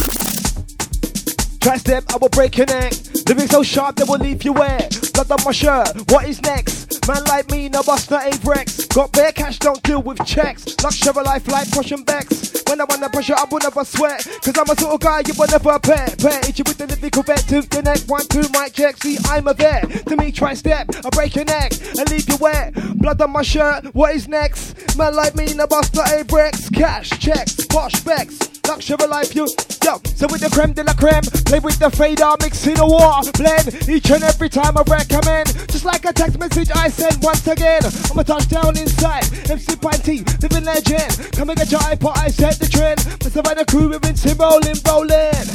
Try 1.61 1.78
step, 1.78 2.03
I 2.09 2.17
will 2.17 2.28
break 2.28 2.57
your 2.57 2.65
neck. 2.67 2.91
Living 3.28 3.47
so 3.47 3.63
sharp, 3.63 3.95
they 3.95 4.03
will 4.03 4.19
leave 4.19 4.43
you 4.43 4.51
wet. 4.51 5.11
Blood 5.13 5.32
on 5.32 5.38
my 5.45 5.53
shirt, 5.53 5.88
what 6.11 6.28
is 6.28 6.41
next? 6.41 7.07
Man 7.07 7.23
like 7.25 7.49
me, 7.49 7.69
no 7.69 7.82
bust, 7.82 8.11
not 8.11 8.23
Avrex. 8.23 8.93
Got 8.93 9.13
bare 9.13 9.32
cash, 9.32 9.57
don't 9.59 9.82
deal 9.84 10.01
with 10.01 10.23
checks. 10.25 10.65
Luxury 10.84 11.23
life 11.23 11.47
like 11.47 11.71
pushing 11.71 12.03
backs. 12.03 12.61
When 12.67 12.82
I 12.82 12.86
wanna 12.89 13.09
pressure, 13.09 13.36
I 13.36 13.45
will 13.49 13.59
never 13.59 13.86
sweat. 13.86 14.28
Cause 14.43 14.57
I'm 14.57 14.69
a 14.69 14.75
sort 14.80 14.95
of 14.95 14.99
guy 14.99 15.23
you 15.25 15.34
will 15.38 15.47
never 15.47 15.80
pet. 15.80 16.19
Pet, 16.19 16.45
hit 16.45 16.59
you 16.59 16.65
with 16.67 16.78
the 16.78 16.88
lyrical 16.88 17.23
vet 17.23 17.39
to 17.47 17.61
the 17.61 17.82
neck. 17.84 17.99
One, 18.07 18.28
two, 18.28 18.43
mic 18.51 18.73
check, 18.73 18.97
see, 18.97 19.17
I'm 19.25 19.47
a 19.47 19.53
vet. 19.53 20.05
To 20.07 20.17
me, 20.17 20.34
try 20.34 20.55
step, 20.55 20.89
I 21.05 21.09
break 21.09 21.38
your 21.38 21.45
neck 21.45 21.71
and 21.97 22.09
leave 22.09 22.28
you 22.28 22.36
wet. 22.36 22.73
Blood 22.97 23.21
on 23.21 23.32
my 23.32 23.43
shirt, 23.43 23.95
what 23.95 24.13
is 24.13 24.28
next? 24.28 24.86
Man 24.97 25.15
like 25.15 25.35
me, 25.35 25.53
no 25.53 25.67
bust, 25.67 25.93
not 25.93 26.07
Avrex. 26.07 26.73
Cash, 26.73 27.09
checks, 27.19 27.53
posh 27.67 27.93
specs. 27.93 28.39
Luxury 28.67 29.07
life, 29.07 29.35
you, 29.35 29.45
yo. 29.85 30.01
So 30.17 30.25
with 30.25 30.41
the 30.41 30.49
creme 30.51 30.73
de 30.73 30.83
la 30.83 30.93
creme, 30.93 31.21
play 31.45 31.59
with 31.59 31.77
the 31.77 31.91
fader, 31.91 32.33
mix 32.41 32.65
in 32.65 32.73
the 32.73 32.85
water, 32.85 33.31
blend 33.37 33.69
each 33.87 34.09
and 34.09 34.23
every 34.23 34.49
time 34.49 34.75
I 34.75 34.81
recommend. 34.89 35.53
Just 35.69 35.85
like 35.85 36.03
a 36.05 36.11
text 36.11 36.39
message 36.39 36.71
I 36.73 36.89
send 36.89 37.21
once 37.21 37.45
again. 37.45 37.83
I'm 38.09 38.17
a 38.17 38.23
touchdown 38.23 38.75
inside, 38.75 39.29
MC 39.45 39.77
Panty, 39.77 40.25
living 40.41 40.65
legend. 40.65 41.31
Come 41.31 41.51
and 41.51 41.59
get 41.59 41.71
your 41.71 41.81
iPod, 41.81 42.17
I 42.17 42.29
set 42.29 42.57
the 42.57 42.67
trend. 42.67 42.97
The 43.21 43.29
Savannah 43.29 43.65
crew, 43.65 43.89
we're 43.89 43.99
rinsing, 43.99 44.37
rolling, 44.37 44.81
rolling. 44.81 45.45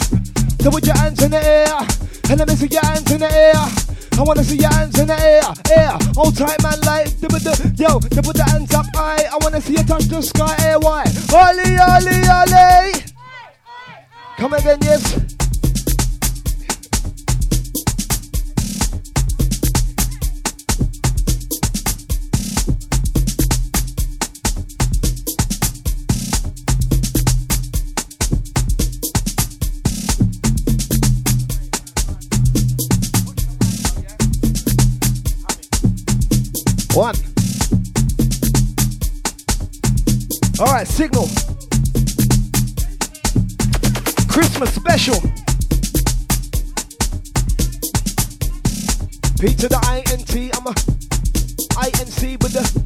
So 0.63 0.71
with 0.71 0.87
your 0.87 0.97
hands 0.97 1.21
in 1.21 1.33
the 1.33 1.43
air, 1.43 1.83
and 2.31 2.51
see 2.59 2.69
your 2.71 2.87
hands 2.87 3.11
in 3.11 3.19
the 3.19 3.31
air. 3.31 4.02
I 4.19 4.23
wanna 4.23 4.45
see 4.45 4.57
your 4.57 4.73
hands 4.73 4.99
in 4.99 5.07
the 5.07 5.19
air, 5.19 5.43
air. 5.77 5.99
Hold 6.15 6.37
tight, 6.37 6.63
man, 6.63 6.79
like 6.87 7.09
yo, 7.83 7.99
they 7.99 8.23
put 8.23 8.37
the 8.37 8.45
hands 8.45 8.73
up 8.75 8.87
high. 8.95 9.25
I 9.33 9.39
wanna 9.41 9.61
see 9.61 9.73
you 9.73 9.85
touch 9.85 10.05
the 10.05 10.23
sky, 10.23 10.55
air 10.67 10.79
wide. 10.79 11.11
Ollie, 11.33 11.79
ollie, 11.79 12.23
ollie. 12.29 13.03
Come 14.37 14.55
again, 14.55 14.79
yes. 14.83 15.42
One. 36.95 37.15
All 40.61 40.67
right, 40.67 40.87
signal. 40.87 41.27
Christmas 44.29 44.75
special. 44.75 45.15
P 49.41 49.55
to 49.55 49.69
the 49.69 49.81
INT, 49.89 50.55
I'm 50.55 50.67
a 50.67 50.75
INC 51.81 52.43
with 52.43 52.53
the 52.53 52.82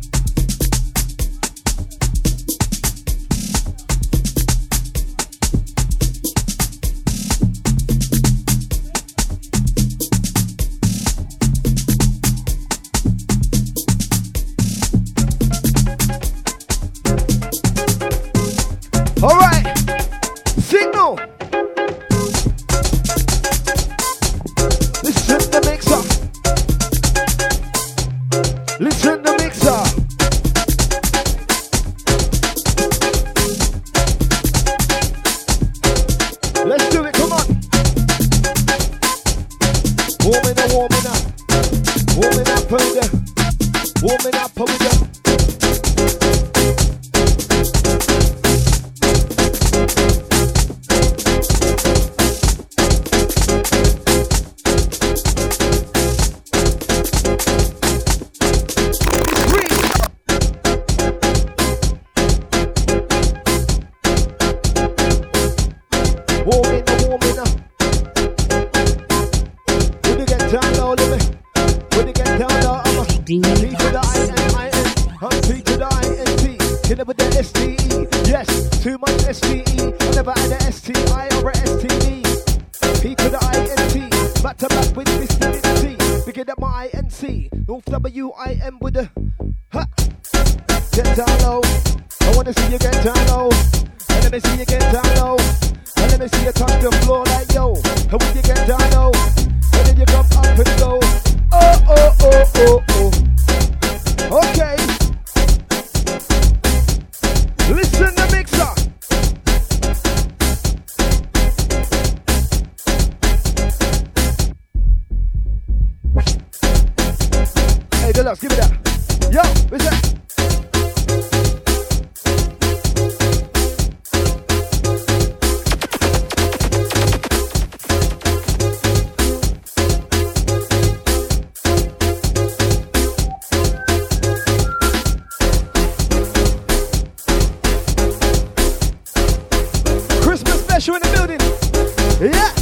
Yeah. 142.27 142.56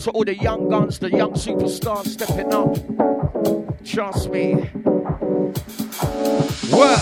out 0.00 0.04
to 0.04 0.10
all 0.12 0.24
the 0.24 0.34
young 0.36 0.66
guns, 0.70 0.98
the 0.98 1.10
young 1.10 1.32
superstars 1.34 2.06
stepping 2.06 2.54
up. 2.54 2.74
Trust 3.84 4.30
me. 4.30 4.54
Work. 6.72 7.00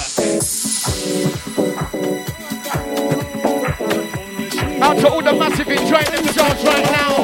Out 4.82 4.98
to 4.98 5.08
all 5.08 5.22
the 5.22 5.32
massive 5.32 5.68
enjoying 5.68 6.10
themselves 6.10 6.64
right 6.64 6.90
now. 6.90 7.14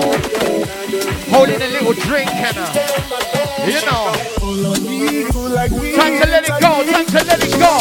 Holding 1.35 1.61
a 1.61 1.67
little 1.67 1.95
drink 1.95 2.31
and 2.31 2.57
a, 2.57 2.67
you 3.67 3.81
know. 3.87 4.15
Time 5.97 6.21
to 6.21 6.27
let 6.31 6.45
it 6.45 6.61
go, 6.61 6.85
time 6.93 7.07
to 7.07 7.25
let 7.25 7.41
it 7.43 7.51
go. 7.59 7.75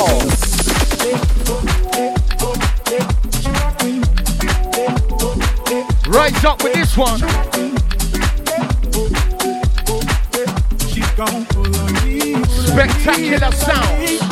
Rise 6.10 6.44
up 6.44 6.64
with 6.64 6.74
this 6.74 6.98
one. 6.98 7.53
spectacular 13.04 13.52
sound. 13.52 14.23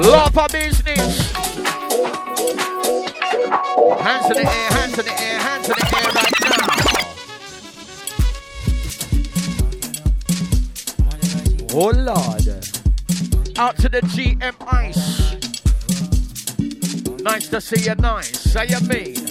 Love 0.00 0.34
Lapa 0.34 0.48
business. 0.50 1.32
Hands 4.00 4.26
in 4.26 4.32
the 4.32 4.46
air, 4.46 4.70
hands 4.70 4.98
in 4.98 5.04
the 5.04 5.12
air, 5.20 5.38
hands 5.38 5.68
in 5.68 5.74
the 5.76 5.84
air 5.94 6.08
right 6.16 6.32
now. 6.40 6.60
Oh 11.74 11.90
Lord. 11.90 12.48
Out 13.58 13.76
to 13.76 13.88
the 13.90 14.00
GM 14.00 14.54
Ice. 14.72 15.36
Nice 17.22 17.48
to 17.48 17.60
see 17.60 17.84
you, 17.84 17.94
nice. 17.96 18.40
Say 18.40 18.68
you 18.68 18.80
mean. 18.88 19.29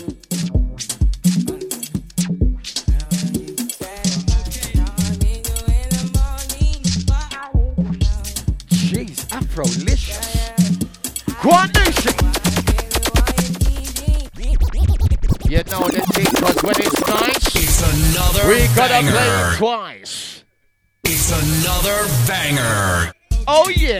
Banger. 19.05 19.55
twice. 19.57 20.43
It's 21.05 21.31
another 21.31 22.05
banger. 22.27 23.13
Oh 23.47 23.69
yeah. 23.69 23.99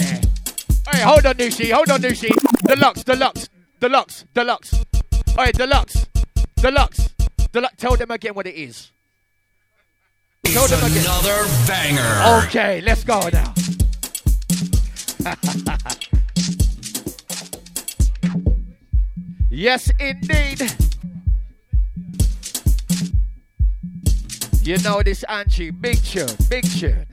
Hey, 0.92 1.02
hold 1.02 1.26
on, 1.26 1.36
Nousii. 1.36 1.72
Hold 1.72 1.90
on, 1.92 2.02
Nousii. 2.02 2.30
Dlux, 2.68 3.04
Dlux, 3.04 3.48
Dlux, 3.80 4.26
Dlux. 4.34 4.74
Hey, 5.38 5.52
Dlux, 5.52 6.08
Dlux, 6.60 7.10
Dlux. 7.52 7.76
Tell 7.78 7.96
them 7.96 8.12
again 8.12 8.34
what 8.34 8.48
it 8.48 8.56
is. 8.56 8.92
Tell 10.46 10.64
It's 10.66 10.72
them 10.72 10.84
again. 10.92 11.04
another 11.06 11.46
banger. 11.68 12.46
Okay, 12.48 12.82
let's 12.82 13.04
go 13.04 13.30
now. 13.32 13.54
yes, 19.50 19.92
indeed. 20.00 20.62
You 24.70 24.78
know 24.84 25.02
this 25.02 25.24
Angie, 25.24 25.72
big 25.72 25.98
tune, 26.04 26.28
big 26.48 26.64
tune. 26.64 27.08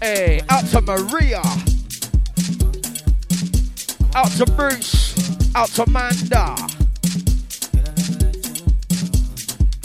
Hey, 0.00 0.40
out 0.50 0.66
to 0.66 0.80
Maria. 0.82 1.42
Out 4.14 4.30
to 4.36 4.46
Bruce. 4.54 5.52
Out 5.56 5.68
to 5.70 5.84
Manda. 5.90 6.79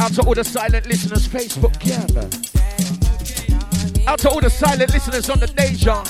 Out 0.05 0.13
to 0.13 0.21
all 0.21 0.35
the 0.35 0.43
silent 0.43 0.85
listeners, 0.85 1.27
Facebook, 1.27 1.73
yeah. 1.83 1.97
Out 4.07 4.19
to 4.19 4.29
all 4.29 4.39
the 4.39 4.51
silent 4.51 4.93
listeners 4.93 5.31
on 5.31 5.39
the 5.39 5.47
Deja. 5.47 6.03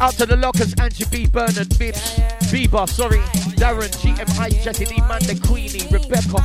Out 0.00 0.14
to 0.14 0.26
the 0.26 0.36
lockers, 0.36 0.74
Angie 0.80 1.04
B, 1.12 1.28
Bernard, 1.28 1.78
Bibbs, 1.78 2.18
Bieber, 2.50 2.88
sorry, 2.88 3.18
Darren, 3.54 3.94
GMI, 4.02 4.60
Jesse 4.64 4.86
D, 4.86 5.00
Manda, 5.02 5.38
Queenie, 5.46 5.86
Rebecca, 5.92 6.42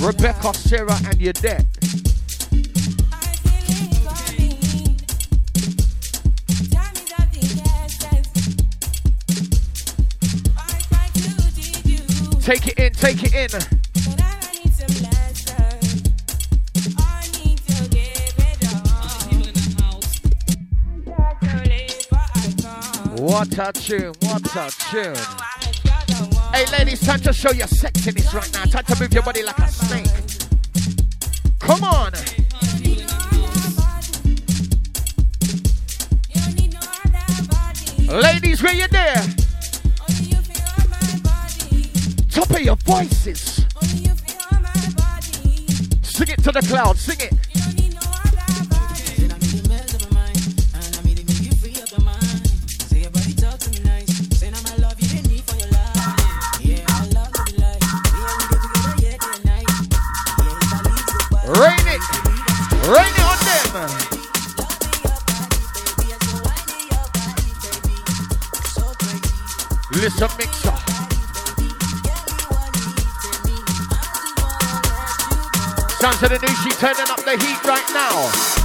Rebecca, 0.00 0.52
Sarah, 0.54 0.98
and 1.06 1.20
Yadette. 1.20 1.66
Take 12.42 12.66
it 12.66 12.78
in, 12.80 12.92
take 12.92 13.22
it 13.22 13.54
in. 13.54 13.81
What 23.22 23.56
a 23.56 23.72
tune, 23.72 24.12
what 24.22 24.44
a 24.56 24.68
tune. 24.90 25.14
Hey 26.52 26.66
ladies, 26.76 27.06
time 27.06 27.20
to 27.20 27.32
show 27.32 27.52
your 27.52 27.68
sexiness 27.68 28.34
right 28.34 28.52
now. 28.52 28.64
Time 28.64 28.84
to 28.84 29.00
move 29.00 29.12
your 29.12 29.22
body 29.22 29.44
like 29.44 29.58
a 29.58 29.68
snake. 29.68 30.08
Come 31.60 31.84
on. 31.84 32.10
Ladies, 38.20 38.60
where 38.60 38.74
you 38.74 38.88
there? 38.88 39.24
Top 42.28 42.50
of 42.50 42.60
your 42.60 42.74
voices. 42.74 43.64
Sing 46.02 46.26
it 46.28 46.42
to 46.42 46.50
the 46.50 46.66
cloud, 46.68 46.98
sing 46.98 47.18
it. 47.20 47.51
Rain 62.82 63.14
it 63.14 63.74
on. 63.74 64.22
Listen, 69.92 70.28
mixer. 70.36 70.76
Sounds 76.00 76.22
of 76.22 76.28
the 76.30 76.38
new 76.42 76.70
turning 76.72 77.08
up 77.08 77.22
the 77.24 77.36
heat 77.38 77.62
right 77.64 77.88
now. 77.94 78.62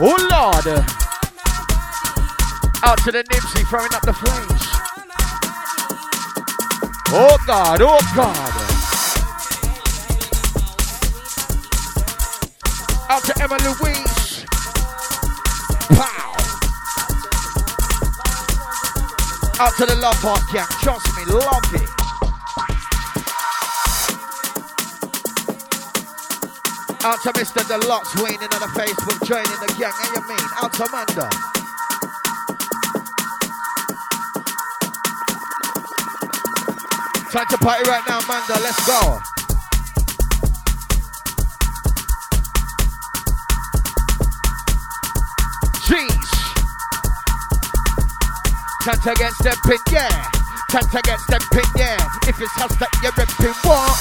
Oh 0.00 0.16
Lord. 0.30 0.66
Out 2.82 2.98
to 3.04 3.12
the 3.12 3.24
Nipsey 3.24 3.68
throwing 3.68 3.92
up 3.92 4.02
the 4.02 4.14
flames. 4.14 4.77
Oh 7.10 7.38
God, 7.46 7.80
oh 7.80 7.98
God. 8.14 8.36
Out 13.08 13.24
to 13.24 13.42
Emma 13.42 13.56
Louise. 13.64 14.44
Pow. 15.96 16.34
Out 19.58 19.74
to 19.78 19.86
the 19.86 19.96
Love 20.02 20.20
Heart 20.20 20.42
Gang. 20.52 20.66
Trust 20.82 21.08
me, 21.16 21.24
love 21.32 21.64
it. 21.72 21.88
Out 27.04 27.22
to 27.22 27.32
Mr. 27.32 27.62
Dlux 27.62 28.22
waiting 28.22 28.52
on 28.52 28.60
the 28.60 28.68
Facebook, 28.76 29.26
joining 29.26 29.46
the 29.60 29.74
gang. 29.78 29.94
And 30.04 30.14
you 30.14 30.28
mean? 30.28 30.48
Out 30.60 30.74
to 30.74 30.84
Amanda. 30.84 31.57
Time 37.30 37.46
to 37.50 37.58
party 37.58 37.84
right 37.90 38.02
now, 38.08 38.20
Amanda. 38.20 38.54
Let's 38.64 38.86
go. 38.86 39.20
Jeez. 45.84 46.28
Time 48.82 49.00
to 49.00 49.14
get 49.18 49.32
stepping, 49.32 49.78
yeah. 49.92 50.08
Time 50.70 50.88
to 50.88 51.02
get 51.02 51.20
stepping, 51.20 51.70
yeah. 51.76 51.98
If 52.26 52.40
it's 52.40 52.52
house 52.52 52.74
that 52.78 52.88
you're 53.02 53.12
ripping, 53.12 53.54
what? 53.62 53.92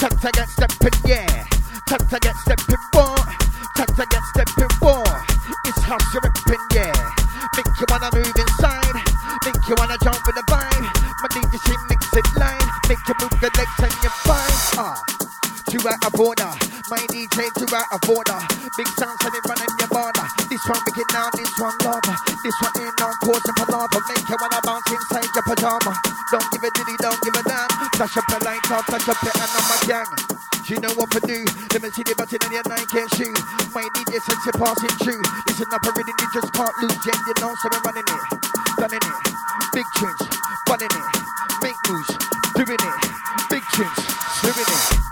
Time 0.00 0.16
to 0.18 0.30
get 0.32 0.48
stepping, 0.48 0.98
yeah. 1.04 1.44
Time 1.86 2.08
to 2.08 2.18
get 2.18 2.34
stepping, 2.36 2.80
what? 2.94 3.26
Time 3.76 3.92
to 3.94 4.06
get 4.08 4.22
stepping, 4.32 4.76
what? 4.80 5.06
It's 5.66 5.82
house 5.82 6.14
you're 6.14 6.22
ripping, 6.24 6.64
yeah. 6.72 6.96
Make 7.56 7.66
you 7.78 7.86
wanna 7.90 8.08
move 8.14 8.32
inside. 8.34 8.96
Make 9.44 9.68
you 9.68 9.74
wanna 9.76 9.98
jump 10.02 10.16
with 10.26 10.36
the 10.36 10.44
vibe. 10.48 10.69
You 13.10 13.16
move 13.18 13.34
your 13.42 13.50
legs 13.58 13.78
and 13.82 13.96
you 14.06 14.10
spine. 14.22 14.54
Ah. 14.78 14.94
Two 15.66 15.82
out 15.86 16.02
of 16.02 16.14
order, 16.18 16.50
my 16.90 16.98
DJ 17.10 17.50
two 17.58 17.66
out 17.74 17.90
of 17.90 18.02
order. 18.06 18.38
Big 18.78 18.86
sounds 18.98 19.18
and 19.26 19.34
it 19.34 19.42
running 19.50 19.74
your 19.82 19.90
border. 19.90 20.26
This 20.46 20.62
one 20.66 20.78
wicked 20.86 21.10
now, 21.10 21.30
this 21.34 21.50
one 21.58 21.74
lava. 21.82 22.14
This 22.42 22.54
one 22.62 22.74
ain't 22.78 22.94
no 23.02 23.10
cause 23.22 23.42
of 23.42 23.54
palaver. 23.58 24.02
Make 24.10 24.26
you 24.30 24.38
wanna 24.38 24.62
bounce 24.62 24.90
inside 24.94 25.30
your 25.34 25.42
pajama. 25.42 25.94
Don't 26.30 26.46
give 26.54 26.62
a 26.62 26.70
diddy, 26.70 26.94
don't 27.02 27.18
give 27.22 27.34
a 27.34 27.42
damn. 27.42 27.70
Flash 27.98 28.14
up 28.14 28.30
a 28.30 28.38
light 28.46 28.70
up, 28.70 28.86
flash 28.86 29.08
up 29.10 29.22
it 29.26 29.34
and 29.34 29.54
on 29.58 29.64
my 29.66 29.78
gang. 29.90 30.10
You 30.70 30.78
know 30.78 30.94
what 30.94 31.10
to 31.10 31.20
do. 31.26 31.38
Let 31.74 31.82
me 31.82 31.90
see 31.90 32.06
the 32.06 32.14
button 32.14 32.38
on 32.46 32.50
your 32.54 32.66
Nike 32.70 33.02
shoe. 33.18 33.34
My 33.74 33.82
DJ 33.94 34.22
sense 34.22 34.42
you're 34.46 34.54
passing 34.54 34.94
through. 35.02 35.22
Listen 35.50 35.66
up, 35.74 35.82
already 35.82 36.14
you 36.14 36.28
just 36.30 36.50
can't 36.54 36.74
lose. 36.78 36.98
Yeah, 37.02 37.18
you 37.26 37.34
know, 37.42 37.54
so 37.58 37.66
we're 37.74 37.82
running 37.82 38.06
it, 38.06 38.22
done 38.78 38.94
it. 38.94 39.02
Big 39.74 39.86
tunes, 39.98 40.29
Doing 43.80 43.92
it. 43.96 45.09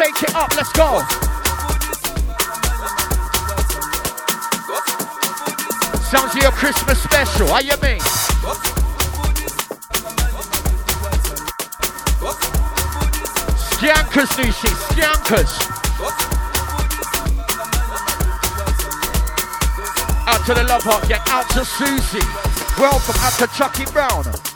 Shake 0.00 0.22
it 0.22 0.34
up. 0.34 0.56
Let's 0.56 0.72
go. 0.72 1.02
Sounds 6.08 6.34
of 6.34 6.40
your 6.40 6.52
Christmas 6.52 7.02
special. 7.02 7.48
How 7.48 7.60
you 7.60 7.76
mean? 7.82 8.00
Skankers, 13.68 14.32
Nousii. 14.38 14.72
Skankers. 14.88 15.52
Out 20.26 20.46
to 20.46 20.54
the 20.54 20.64
love 20.64 20.82
heart, 20.82 21.06
get 21.08 21.20
out 21.28 21.46
to 21.50 21.62
Susie. 21.62 22.26
Welcome 22.80 23.16
out 23.18 23.34
to 23.34 23.46
Chucky 23.54 23.84
Brown. 23.92 24.49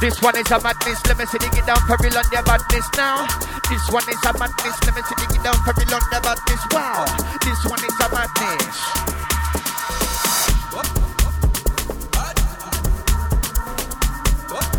This 0.00 0.16
one 0.22 0.34
is 0.38 0.50
a 0.50 0.58
madness, 0.62 1.04
let 1.06 1.18
me 1.18 1.26
see 1.26 1.36
dig 1.36 1.52
it 1.52 1.66
down 1.66 1.76
for 1.84 1.96
real 2.00 2.16
on 2.16 2.24
the 2.32 2.40
badness 2.40 2.88
now. 2.96 3.28
This 3.68 3.84
one 3.92 4.08
is 4.08 4.16
a 4.24 4.32
madness, 4.32 4.80
let 4.88 4.96
me 4.96 5.02
see 5.04 5.12
dig 5.20 5.36
it 5.36 5.44
down 5.44 5.60
for 5.60 5.76
real 5.76 5.92
on 5.92 6.00
the 6.08 6.20
badness. 6.24 6.64
Wow, 6.72 7.04
this 7.44 7.60
one 7.68 7.84
is 7.84 7.92
a 8.00 8.08
madness. 8.08 8.80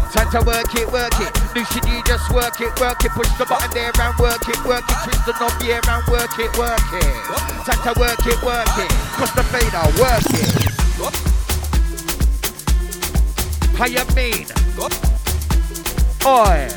Time 0.10 0.26
to 0.34 0.42
work 0.42 0.74
it, 0.74 0.90
work 0.92 1.14
it. 1.22 1.30
Should 1.70 1.86
you 1.86 2.02
just 2.02 2.26
work 2.34 2.60
it, 2.60 2.74
work 2.82 3.06
it, 3.06 3.12
push 3.14 3.30
the 3.38 3.46
button 3.46 3.70
there 3.78 3.94
and 3.94 4.18
work 4.18 4.42
it, 4.50 4.58
work 4.66 4.90
it, 4.90 4.98
twist 5.06 5.22
the 5.30 5.38
knob 5.38 5.54
here 5.62 5.86
and 5.86 6.02
work 6.10 6.34
it, 6.42 6.50
work 6.58 6.82
it. 6.98 7.14
Time 7.70 7.78
to 7.86 7.94
work 7.94 8.26
it, 8.26 8.42
work 8.42 8.74
it. 8.74 8.90
Push 9.22 9.38
the 9.38 9.46
fader, 9.54 9.86
work 10.02 10.26
it. 10.34 10.50
How 13.78 13.86
you 13.86 14.02
mean? 14.16 14.61
Oi. 14.82 16.68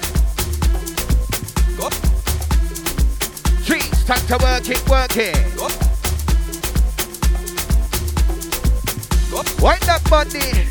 Trees, 3.65 4.05
time 4.05 4.27
to 4.27 4.37
work 4.43 4.69
it, 4.69 4.89
work 4.89 5.17
it. 5.17 5.35
Wind 9.63 9.81
that 9.83 10.03
body. 10.11 10.69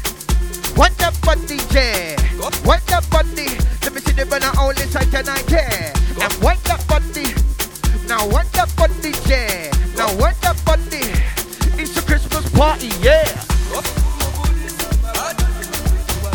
Wind 0.78 0.96
that 0.98 1.20
body, 1.24 1.58
yeah. 1.72 2.16
Wind 2.66 2.84
that 2.88 3.10
body. 3.10 3.58
Let 3.82 3.94
me 3.94 4.02
see 4.02 4.12
the 4.14 4.28
banner 4.30 4.52
all 4.60 4.70
inside 4.70 5.10
tonight, 5.10 5.50
yeah. 5.50 5.92
And 6.22 6.34
wind 6.44 6.60
that 6.66 6.86
body. 6.88 7.34
Now 8.08 8.28
wind 8.28 8.50
that 8.54 8.72
body, 8.76 9.12
yeah. 9.26 9.72
Now 9.98 10.16
wind 10.22 10.38
that 10.42 10.64
body. 10.66 11.10
It's 11.82 11.98
a 11.98 12.02
Christmas 12.04 12.48
party, 12.52 12.92
yeah. 13.02 13.53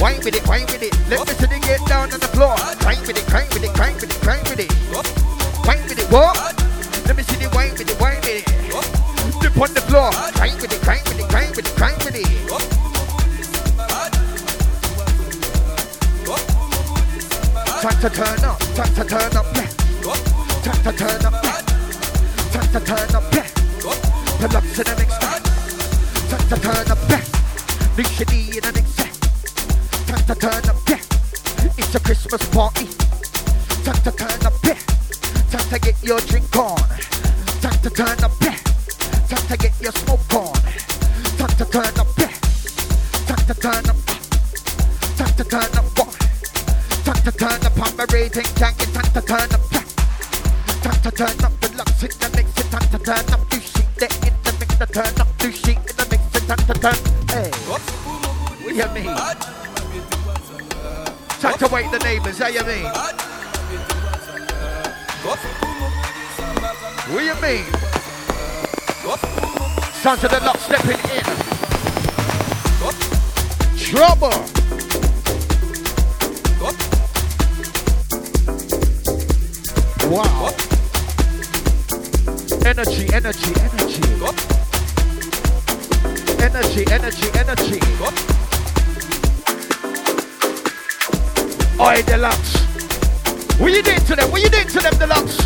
Wine 0.01 0.21
with 0.23 0.37
it, 0.37 0.47
wine 0.47 0.67
with 0.67 0.83
it. 0.83 0.95
Let 1.11 1.27
me 1.27 1.35
see 1.35 1.47
the 1.47 1.59
get 1.59 1.85
down 1.87 2.13
on 2.13 2.21
the 2.21 2.29
floor. 2.29 2.55
Wine 2.87 3.03
with 3.03 3.19
it, 3.19 3.27
wine 3.35 3.49
with 3.51 3.65
it, 3.65 3.75
wine 3.79 3.95
with 3.99 4.15
it, 4.15 4.27
wine 4.27 4.45
with 4.47 4.61
it. 4.63 4.71
Wine 5.67 5.83
with 5.91 5.99
it, 5.99 6.07
what? 6.13 6.39
Let 7.07 7.17
me 7.17 7.23
see 7.25 7.37
the 7.43 7.51
wine 7.51 7.73
with 7.75 7.91
it, 7.91 7.99
wine 8.01 8.23
with 8.23 8.47
it. 8.47 8.47
Dip 9.43 9.59
on 9.59 9.75
the 9.75 9.83
floor. 9.91 10.11
Wine 10.39 10.55
with 10.63 10.71
it, 10.71 10.87
wine 10.87 11.03
with 11.03 11.19
it, 11.19 11.27
wine 11.35 11.51
with 11.51 11.67
it, 11.67 11.81
wine 11.81 11.99
with 12.07 12.15
it. 12.15 12.29
Time 17.83 18.01
to 18.01 18.11
turn 18.11 18.45
up, 18.45 18.59
time 18.79 18.95
to 18.95 19.05
turn 19.05 19.37
up, 19.37 19.47
yeah. 19.55 19.67
Time 20.63 20.83
to 20.83 20.93
turn 20.95 21.25
up, 21.27 21.43
yeah. 21.43 21.59
Time 22.55 22.71
to 22.71 22.81
turn 22.87 23.15
up, 23.15 23.35
yeah. 23.35 23.47
Pull 24.39 24.57
up 24.57 24.63
to 24.63 24.83
the 24.85 24.95
next 24.95 25.19
time. 25.19 25.43
Time 26.31 26.49
to 26.49 26.57
turn 26.63 26.87
up, 26.87 26.99
yeah. 27.11 27.23
New 27.97 28.05
shitty 28.05 28.57
in 28.57 28.63
the 28.63 28.73
next 28.73 28.88
turn 30.39 30.69
up, 30.71 30.77
yeah. 30.89 31.01
It's 31.77 31.95
a 31.95 32.01
Christmas 32.01 32.49
party. 32.51 32.87
Time 33.83 34.01
to 34.05 34.13
turn 34.13 34.47
up, 34.47 34.55
yeah. 34.63 34.79
Time 35.51 35.69
to 35.71 35.79
get 35.81 35.97
your 36.03 36.21
drink 36.21 36.55
on. 36.57 36.79
Time 37.61 37.79
to 37.83 37.91
turn 37.91 38.23
up, 38.23 38.33
yeah. 38.43 38.57
Time 39.29 39.47
to 39.49 39.57
get 39.57 39.75
your 39.81 39.93
smoke 39.93 40.35
on. 40.35 40.55
Time 41.39 41.55
to 41.59 41.65
turn 41.65 41.95
up, 41.99 42.07
yeah. 42.19 42.31
Time 43.27 43.47
to 43.47 43.55
turn 43.55 43.85
up. 43.91 43.97
Time 45.19 45.35
to 45.35 45.45
turn 45.45 45.73
up, 45.75 45.95
boy. 45.97 46.13
Time 47.03 47.23
to 47.25 47.33
turn 47.33 47.67
up 47.67 47.79
on 47.79 47.97
my 47.97 48.07
rating 48.13 48.51
tank. 48.55 48.77
It's 48.79 48.93
time 48.93 49.13
to 49.13 49.23
turn 49.23 49.51
up, 49.51 49.61
yeah. 49.73 49.85
Time 50.83 51.01
to 51.03 51.11
turn 51.11 51.45
up 51.45 51.61
the 51.61 51.69
lux 51.77 52.03
in 52.03 52.15
the 52.15 52.29
mix. 52.37 52.49
Time 52.71 52.89
to 52.91 52.99
turn 52.99 53.27
up 53.35 53.43
the 53.51 53.61
sheet 53.61 53.91
there 53.99 54.15
in 54.23 54.35
the 54.45 54.53
mix. 54.61 54.75
To 54.79 54.87
turn 54.87 55.21
up 55.21 55.39
the 55.39 55.51
sheet 55.51 55.79
in 55.79 55.97
the 55.99 56.07
mix. 56.11 56.47
Time 56.47 56.63
to 56.67 56.75
turn. 56.79 56.99
Hey, 57.27 57.51
what 57.67 57.83
you 58.63 58.87
mean? 58.95 59.48
To 61.59 61.67
wake 61.75 61.91
the 61.91 61.99
neighbors. 61.99 62.39
How 62.39 62.47
you 62.47 62.63
mean? 62.65 62.85
What 65.25 65.41
you 67.25 67.35
mean? 67.43 67.65
Sounds 69.95 70.23
of 70.23 70.31
the 70.31 70.41
lock 70.45 70.59
stepping 70.59 71.01
in. 71.11 71.25
Trouble. 73.77 74.31
Wow. 80.09 80.55
Energy, 82.65 83.13
energy, 83.13 83.53
energy. 83.61 84.03
Energy, 86.41 86.85
energy, 86.93 87.29
energy. 87.37 88.38
Dlux. 92.03 93.61
What 93.61 93.73
you 93.73 93.83
doing 93.83 94.01
to 94.01 94.17
them? 94.17 94.31
What 94.31 94.43
you 94.43 94.49
doing 94.49 94.69
to 94.69 94.79
them, 94.79 94.95
Dlux? 94.95 95.38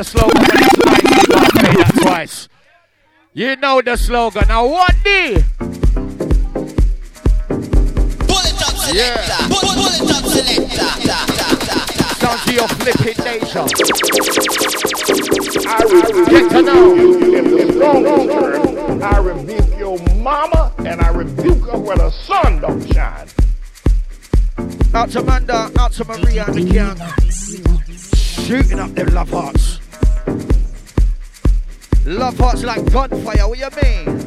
The 0.00 0.04
slogan. 0.04 0.40
When 0.40 0.62
it's 0.62 0.78
live, 0.78 1.02
you 1.04 1.26
gotta 1.28 1.50
say 1.60 1.74
that 1.76 1.92
twice. 2.00 2.48
You 3.34 3.56
know 3.56 3.82
the 3.82 3.96
slogan. 3.96 4.44
Now, 4.48 4.66
what 4.66 4.94
the? 5.04 5.44
Yeah. 8.92 9.20
Sounds 12.16 12.48
of 12.48 12.54
your 12.54 12.68
flipping 12.68 13.24
nation. 13.24 13.68
I 15.68 15.82
rebuke 15.82 16.28
Get 16.30 16.50
to 16.50 16.62
know. 16.62 16.94
you 16.94 17.36
in 17.36 17.44
the 17.50 17.72
strong 17.72 18.04
term. 18.28 19.02
I 19.02 19.18
rebuke 19.18 19.78
your 19.78 19.98
mama 20.16 20.72
and 20.78 21.00
I 21.02 21.10
rebuke 21.10 21.68
her 21.70 21.78
where 21.78 21.98
the 21.98 22.10
sun 22.10 22.60
don't 22.60 22.82
shine. 22.92 23.28
Out 24.94 25.10
to 25.10 25.22
Manda, 25.22 25.70
out 25.78 25.92
to 25.92 26.04
Maria 26.06 26.46
and 26.46 26.54
the 26.54 26.72
gang. 26.72 26.96
Shooting 28.46 28.80
up 28.80 28.90
them 28.94 29.06
love 29.08 29.30
hearts. 29.30 29.69
Love 32.30 32.38
hearts 32.38 32.62
like 32.62 32.92
gunfire, 32.92 33.48
what 33.48 33.58
you 33.58 33.68
mean? 33.82 34.24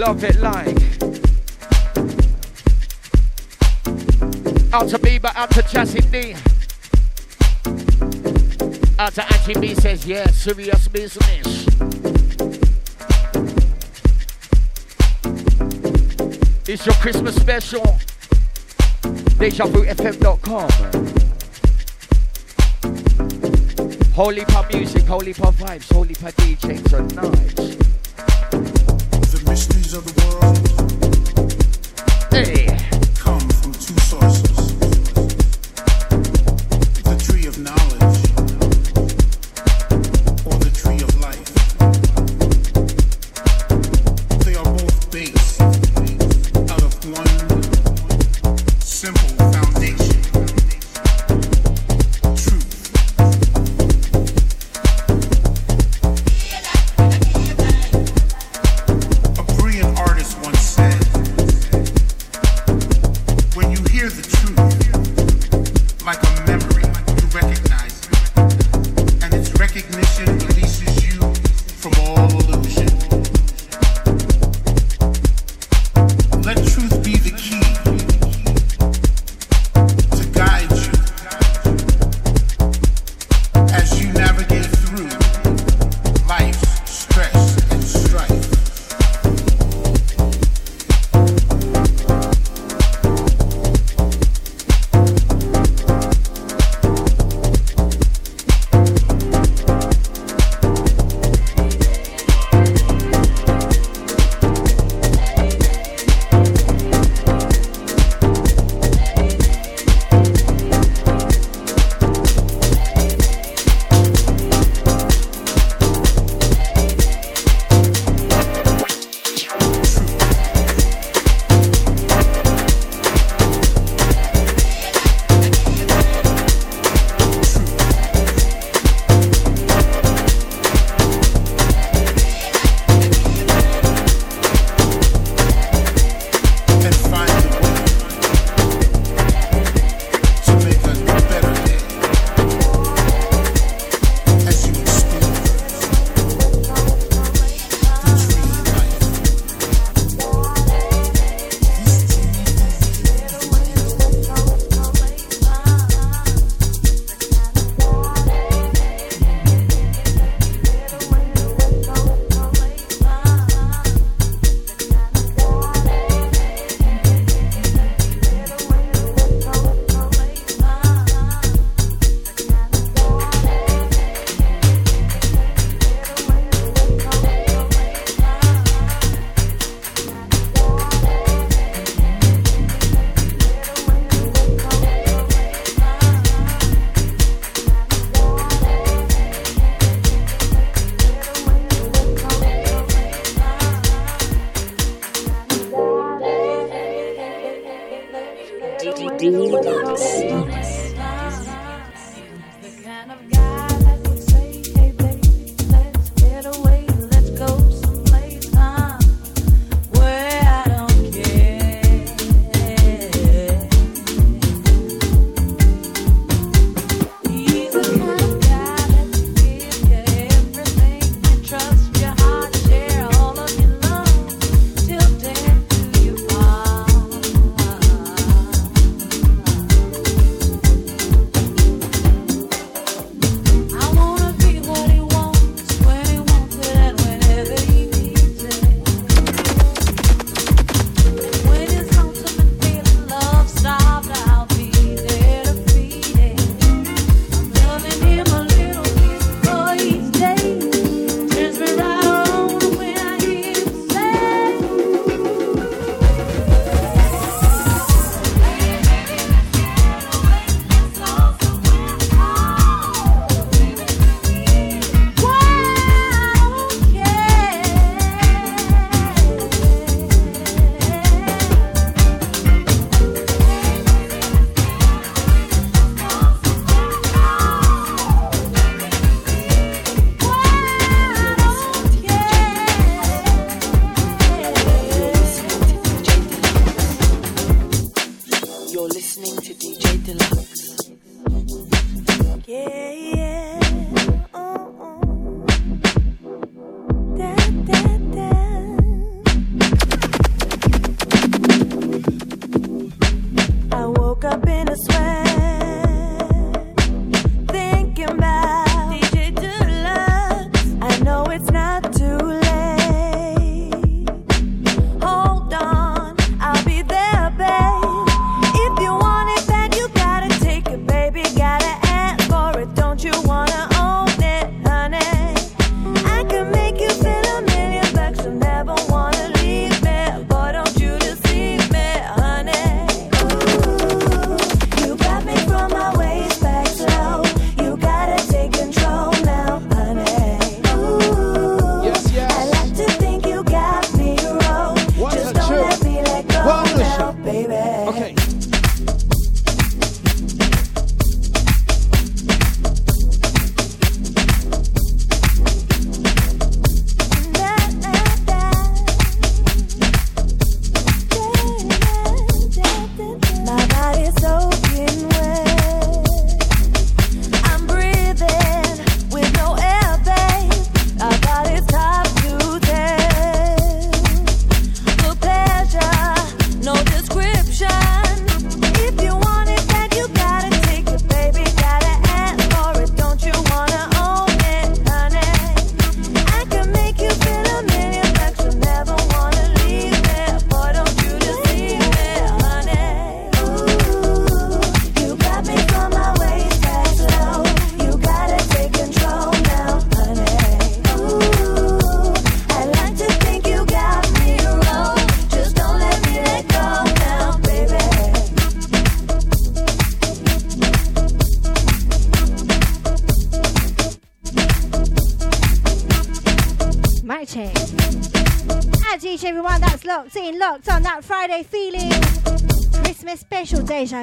Love 0.00 0.24
it 0.24 0.40
like. 0.40 0.68
Out 4.72 4.88
to 4.88 4.98
Bieber, 4.98 5.30
out 5.36 5.50
to 5.50 5.60
Chassis 5.60 6.00
D. 6.00 6.34
Out 8.98 9.12
to 9.16 9.32
Angie 9.34 9.60
B 9.60 9.74
says, 9.74 10.06
yeah, 10.06 10.26
serious 10.28 10.88
business. 10.88 11.66
It's 16.66 16.86
your 16.86 16.94
Christmas 16.94 17.36
special. 17.36 17.84
DejaVuFM.com. 19.36 21.19
Holy 24.14 24.44
pop 24.44 24.72
music, 24.72 25.04
holy 25.04 25.32
pop 25.32 25.54
vibes, 25.54 25.92
holy 25.92 26.14
pop 26.14 26.32
DJ 26.32 26.82
tonight. 26.88 27.54
The 28.50 29.42
mysteries 29.46 29.94
of 29.94 30.04
the 30.04 30.24
world 30.26 30.79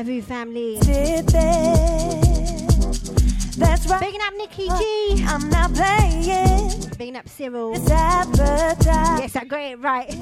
family. 0.03 0.78
That's 3.57 3.88
right. 3.88 3.99
Bigging 3.99 4.22
up 4.22 4.34
Nikki 4.38 4.68
uh, 4.69 4.78
G. 4.78 5.26
I'm 5.28 5.49
not 5.49 5.74
playing. 5.74 6.91
Bigging 6.99 7.15
up 7.15 7.28
Cyril. 7.28 7.74
It's. 7.74 7.90
Yes, 7.90 9.36
I 9.36 9.44
got 9.45 9.60
it 9.60 9.80
right. 9.80 10.14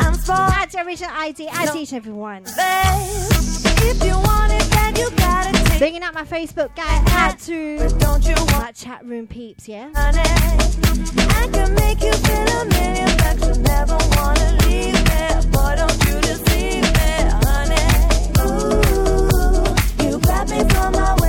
I'm 0.00 0.14
smart. 0.14 0.52
Add 0.54 0.70
to 0.70 0.80
original 0.84 1.12
ID. 1.14 1.46
Add 1.48 1.72
to 1.72 1.78
each 1.78 1.92
everyone. 1.92 2.42
If 2.44 4.04
you 4.04 4.14
want 4.14 4.52
it, 4.52 4.68
then 4.70 4.96
you 4.96 5.10
gotta 5.12 5.52
take 5.52 5.78
Bigging 5.78 6.02
up 6.02 6.14
my 6.14 6.24
Facebook 6.24 6.74
gang. 6.74 7.04
Add 7.06 7.38
to 7.40 7.88
don't 8.00 8.24
you 8.26 8.34
want 8.34 8.52
my 8.52 8.72
chat 8.72 9.04
room 9.06 9.28
peeps, 9.28 9.68
yeah? 9.68 9.92
honey? 9.94 10.18
I 10.18 11.48
can 11.52 11.72
make 11.74 12.02
you 12.02 12.12
feel 12.12 12.48
a 12.48 12.64
million 12.64 13.16
bucks. 13.18 13.46
You 13.46 13.62
never 13.62 13.96
wanna 14.16 14.58
leave 14.66 14.94
me. 14.94 15.31
Me 20.50 20.68
from 20.70 20.92
my 20.92 21.21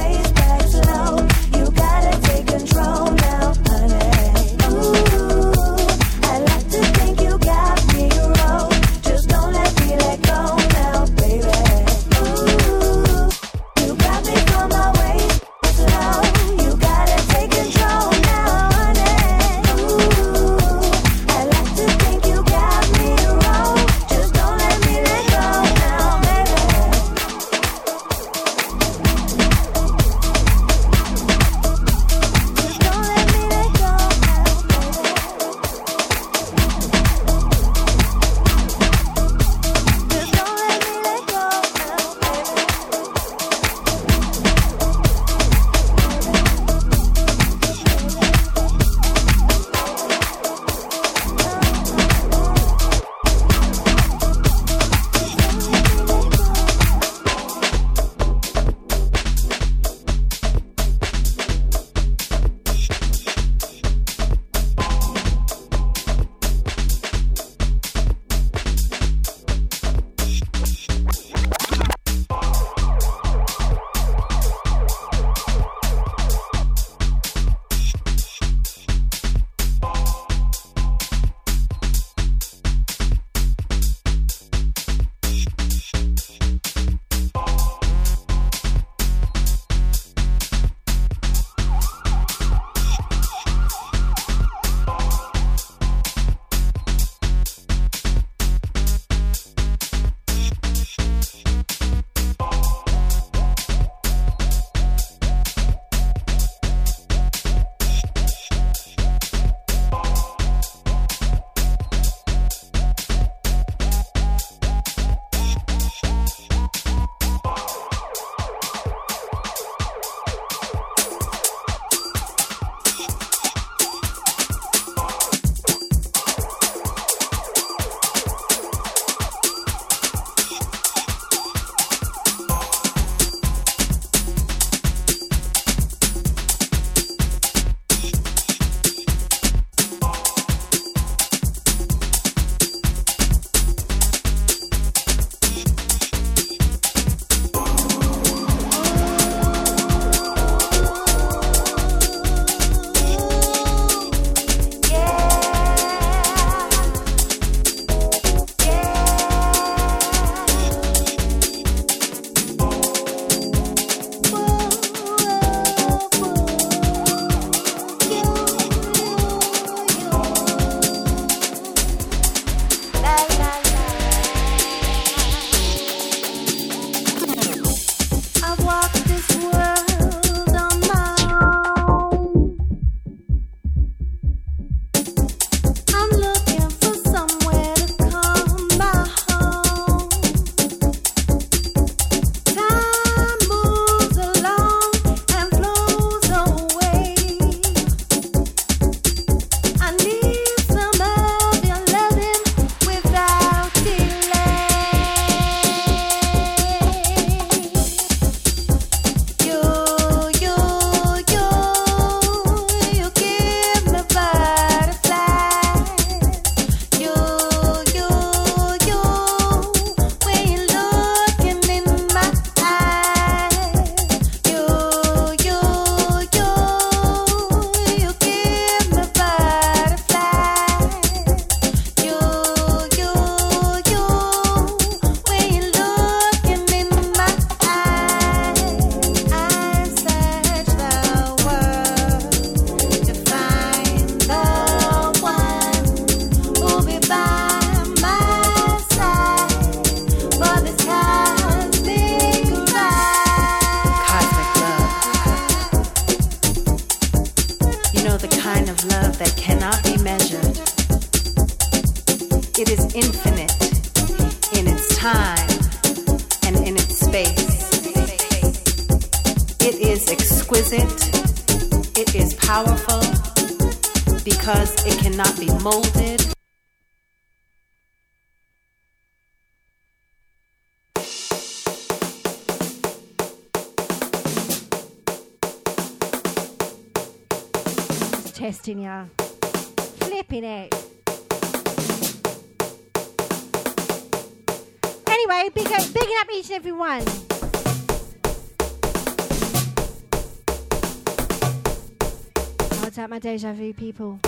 My 303.34 303.38
deja 303.38 303.52
vu 303.52 303.74
people? 303.74 304.23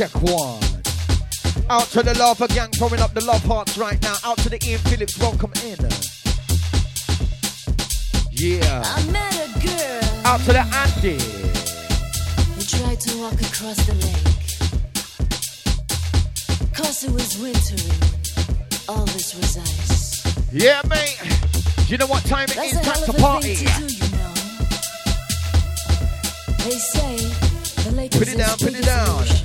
Check 0.00 0.22
one. 0.22 0.58
Out 1.68 1.84
to 1.92 2.02
the 2.02 2.16
love 2.18 2.38
gang 2.54 2.70
throwing 2.70 3.00
up 3.02 3.12
the 3.12 3.22
love 3.22 3.44
hearts 3.44 3.76
right 3.76 4.00
now. 4.00 4.16
Out 4.24 4.38
to 4.38 4.48
the 4.48 4.58
Ian 4.66 4.78
Phillips, 4.88 5.18
welcome 5.18 5.52
in. 5.62 5.76
Yeah. 8.30 8.82
I 8.82 9.04
met 9.12 9.34
a 9.44 9.48
girl 9.60 10.26
Out 10.26 10.40
to 10.40 10.52
the 10.54 10.64
Andy. 10.84 11.20
who 12.54 12.62
tried 12.64 12.98
to 13.00 13.18
walk 13.18 13.34
across 13.34 13.76
the 13.84 13.92
lake. 14.06 14.32
Cause 16.72 17.04
it 17.04 17.10
was 17.10 17.36
wintry. 17.36 17.92
All 18.88 19.04
this 19.04 19.34
was 19.34 19.58
ice. 19.58 20.24
Yeah, 20.50 20.80
mate. 20.88 21.20
You 21.90 21.98
know 21.98 22.06
what 22.06 22.24
time 22.24 22.48
it 22.48 22.54
That's 22.56 22.72
is? 22.72 22.80
Time 22.80 23.04
to 23.04 23.12
party. 23.20 23.56
to 23.56 23.64
do, 23.64 23.84
you 23.84 24.08
know. 24.16 24.32
They 26.64 26.78
say 26.78 27.16
the 27.84 27.90
lake 27.96 28.12
Put 28.12 28.22
is 28.22 28.32
it 28.32 28.38
down, 28.38 28.56
put 28.56 28.74
it 28.74 28.84
down. 28.86 29.39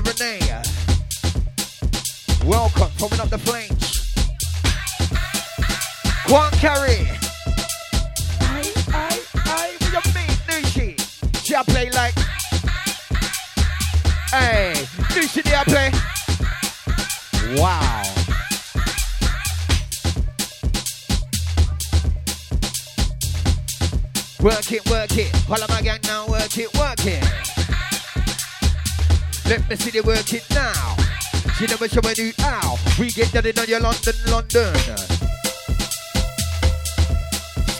Renee. 0.00 0.40
Welcome, 2.44 2.88
throwing 2.98 3.20
up 3.20 3.30
the 3.30 3.38
flames. 3.38 3.63
Me 29.74 29.78
see 29.80 29.90
the 29.90 30.06
work 30.06 30.32
it 30.32 30.46
now. 30.50 30.94
She 31.58 31.66
never 31.66 31.88
show 31.88 31.98
me 32.06 32.32
how. 32.38 32.78
We 32.96 33.10
get 33.10 33.32
that 33.32 33.44
in 33.44 33.58
on 33.58 33.66
your 33.66 33.80
London, 33.80 34.14
London. 34.30 34.70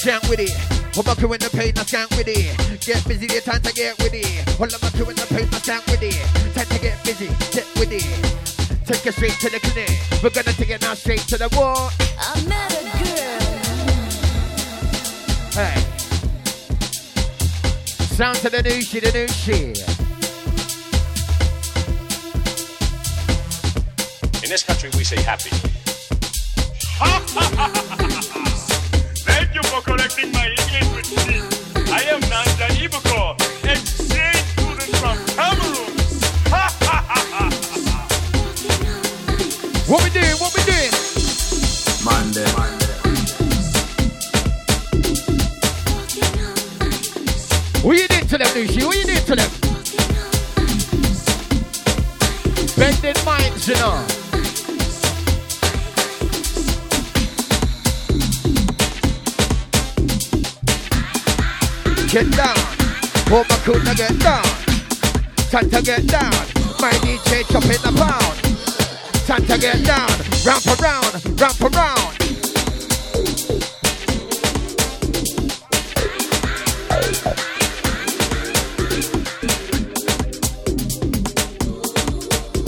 Stand 0.02 0.26
with 0.26 0.40
it. 0.42 0.50
Hold 0.96 1.06
my 1.06 1.14
crew 1.14 1.32
in 1.34 1.38
the 1.38 1.50
pain, 1.50 1.70
I 1.78 1.86
skank 1.86 2.10
with 2.18 2.26
it. 2.26 2.50
Get 2.84 3.06
busy, 3.06 3.26
it's 3.26 3.46
time 3.46 3.62
to 3.62 3.72
get 3.72 3.96
with 4.02 4.12
it. 4.12 4.26
Hold 4.58 4.74
my 4.82 4.90
crew 4.90 5.08
in 5.08 5.14
the 5.14 5.26
pain, 5.30 5.46
I 5.54 5.62
skank 5.62 5.86
with 5.86 6.02
it. 6.02 6.18
Time 6.58 6.66
to 6.66 6.78
get 6.82 6.98
busy, 7.04 7.30
get 7.54 7.70
with 7.78 7.92
it. 7.94 8.02
Take 8.90 9.06
it 9.06 9.14
straight 9.14 9.38
to 9.38 9.50
the 9.50 9.60
clinic. 9.62 9.94
We're 10.20 10.34
gonna 10.34 10.50
take 10.50 10.70
it 10.70 10.82
now 10.82 10.94
straight 10.94 11.22
to 11.30 11.38
the 11.38 11.46
wall. 11.54 11.92
I 12.18 12.42
met 12.50 12.74
a 12.74 12.82
girl. 12.98 13.38
Hey. 15.62 15.78
Sound 18.18 18.34
to 18.38 18.50
the 18.50 18.62
new 18.64 18.82
shit, 18.82 19.04
the 19.04 19.12
new 19.12 19.28
shit. 19.28 19.93
This 24.54 24.62
country, 24.62 24.86
we 24.96 25.02
say 25.02 25.18
happy. 25.20 25.50
Thank 29.26 29.50
you 29.52 29.64
for 29.64 29.80
correcting 29.80 30.30
my 30.30 30.46
English 30.46 30.94
with 30.94 31.10
me. 31.26 31.40
I 31.92 32.02
am 32.14 32.20
Nanja 32.30 32.68
Ibuko, 32.78 33.34
exchange 33.64 34.46
student 34.54 34.94
from 35.02 35.18
Cameroon. 35.34 35.90
What 39.90 40.04
we 40.04 40.10
doing? 40.10 40.36
What 40.38 40.54
we 40.54 40.62
doing? 40.62 40.92
Monday. 42.04 42.46
What 47.82 47.96
you 47.98 48.06
did 48.06 48.28
to 48.28 48.38
them, 48.38 48.46
Nousii? 48.54 48.84
What 48.86 48.96
you 48.98 49.04
did 49.04 49.26
to 49.26 49.34
them? 49.34 49.50
Bending 52.78 53.18
minds, 53.24 53.66
you 53.66 53.74
know. 53.74 54.23
Get 62.14 62.30
down. 62.30 62.54
Hold 63.26 63.48
my 63.48 63.56
crew 63.64 63.74
to 63.74 63.92
get 63.96 64.16
down. 64.20 64.44
Time 65.50 65.68
to 65.68 65.82
get 65.82 66.06
down. 66.06 66.30
My 66.78 66.92
DJ 67.02 67.42
chop 67.50 67.64
in 67.64 67.82
the 67.82 67.90
pound. 67.98 68.38
Time 69.26 69.44
to 69.46 69.58
get 69.58 69.84
down. 69.84 70.08
Ramp 70.46 70.64
around, 70.78 71.40
ramp 71.40 71.60
around. 71.60 72.14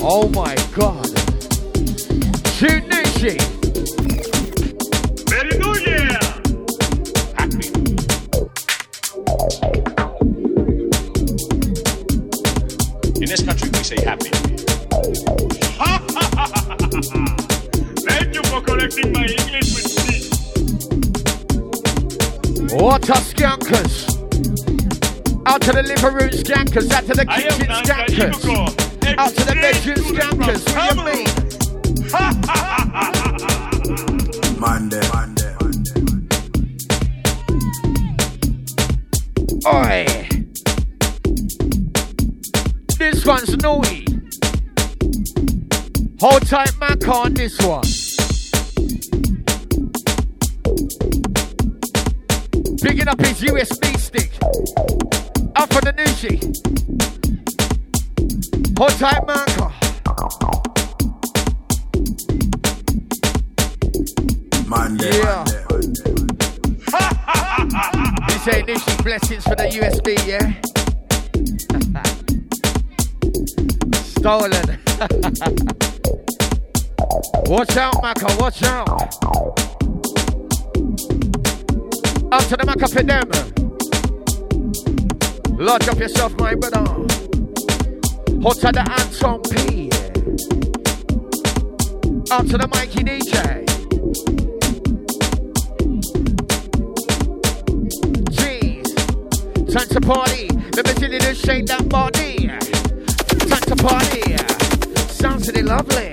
Oh 0.02 0.28
my 0.35 0.56
god. 0.74 1.06
Shoot 2.48 2.82
What 23.09 23.23
skankers. 23.23 24.09
Out 25.47 25.62
to 25.62 25.70
the 25.70 25.83
living 25.85 26.15
room 26.15 26.31
skankers, 26.31 26.91
out 26.91 27.05
to 27.07 27.15
the 27.15 27.24
I 27.28 27.41
kitchen 27.41 27.69
skankers. 27.69 28.45
Out 29.16 29.31
to 29.31 29.45
the 29.45 29.55
bedroom 29.55 30.03
skankers. 30.11 30.62
from 30.69 30.97
What 30.97 30.97
do 30.97 31.01
you 31.01 31.24
mean? 31.24 31.28
Monday. 34.59 35.07
Oi. 39.69 40.07
This 42.99 43.24
one's 43.24 43.57
naughty. 43.59 44.05
Hold 46.19 46.47
tight, 46.47 46.73
Mac, 46.81 47.07
on 47.07 47.35
this 47.35 47.57
one. 47.61 47.85
Hold 58.87 58.99
tight, 59.01 59.27
Mac. 59.27 59.49
Monday. 64.69 65.19
Yeah. 65.19 65.45
This 68.29 68.49
ain't 68.55 68.69
Nousii 68.69 69.03
blessings 69.03 69.43
for 69.43 69.57
the 69.57 69.67
USB, 69.75 70.15
yeah? 70.25 70.53
Stolen. 74.21 74.79
watch 77.51 77.77
out, 77.77 78.01
Maka, 78.03 78.37
watch 78.39 78.63
out. 78.63 78.89
Up 82.31 82.45
to 82.45 82.57
the 82.57 82.65
Maka 82.65 82.87
for 82.87 83.03
them. 83.03 83.29
Lodge 85.59 85.89
up 85.89 85.99
yourself, 85.99 86.39
my 86.39 86.55
brother. 86.55 87.26
Hot 88.43 88.57
to 88.57 88.71
the 88.73 88.85
Anton 89.01 89.41
P. 89.43 89.91
Up 92.31 92.47
to 92.47 92.59
the 92.59 92.69
Mikey 92.69 93.03
DJ. 93.03 93.65
Jeez. 98.31 98.89
Time 99.73 99.89
to 99.89 100.01
party. 100.01 100.49
Let 100.77 100.87
me 100.87 100.93
see 100.93 101.13
you 101.13 101.19
just 101.19 101.45
shake 101.45 101.67
that 101.67 101.89
body. 101.89 102.49
Time 103.49 103.63
to 103.63 103.77
party. 103.77 104.37
Sounds 105.13 105.49
really 105.49 105.63
lovely. 105.63 106.13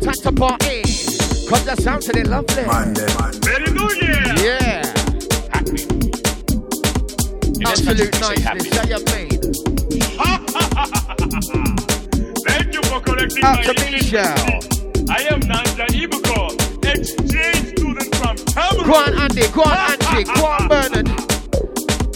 Time 0.00 0.14
to 0.22 0.32
party. 0.32 0.82
Cause 1.48 1.64
that 1.64 1.80
sounds 1.80 2.08
really 2.08 2.24
lovely. 2.24 2.64
Very 3.44 3.70
New 3.72 3.90
Year. 4.00 4.34
Yeah. 4.36 4.82
Absolute 7.66 8.20
niceness. 8.20 8.70
That 8.70 8.88
you 8.88 9.04
mean? 9.14 9.27
Out 13.48 13.64
to 13.64 13.72
Michelle. 13.90 14.24
I 15.08 15.22
am 15.30 15.40
Nanja 15.40 15.86
Ibuko, 15.88 16.52
exchange 16.84 17.78
student 17.78 18.14
from 18.16 18.36
Cameroon. 18.52 18.86
Go 18.86 18.92
on, 18.94 19.18
Andy. 19.18 19.48
Go 19.48 19.62
on, 19.62 19.68
ah, 19.72 19.92
Angie. 19.92 20.24
Ah, 20.28 20.34
go 20.36 20.44
on, 20.44 20.60
ah. 20.60 20.68
Bernard. 20.68 21.06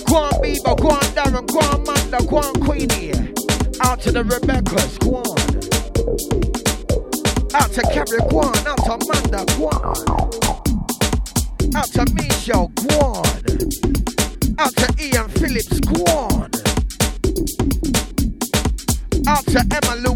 Go 0.05 0.17
on, 0.17 0.33
Bieber. 0.43 0.77
Go 0.79 0.89
on, 0.91 1.01
Darren. 1.17 1.47
Go 1.47 1.59
on, 1.61 1.85
Manda. 1.87 2.19
Go 2.27 2.37
on, 2.37 2.53
Queenie. 2.61 3.13
Out 3.81 4.01
to 4.03 4.13
the 4.13 4.23
Rebecca's. 4.25 4.99
Go 4.99 5.25
on. 5.25 5.39
Out 7.55 7.73
to 7.73 7.83
Carrie. 7.95 8.21
Go 8.29 8.41
on. 8.41 8.55
Out 8.69 8.85
to 8.85 8.99
Manda. 9.09 9.45
Go 9.57 9.69
on. 9.69 9.97
Out 11.75 11.89
to 11.97 12.05
Michelle. 12.13 12.69
Go 12.69 12.99
on. 13.01 13.25
Out 14.59 14.77
to 14.77 14.87
Ian 15.01 15.29
Phillips. 15.31 15.81
Go 15.81 16.05
on. 16.13 16.51
Out 19.27 19.47
to 19.47 19.61
Emma 19.73 19.97
Louise. 19.97 20.12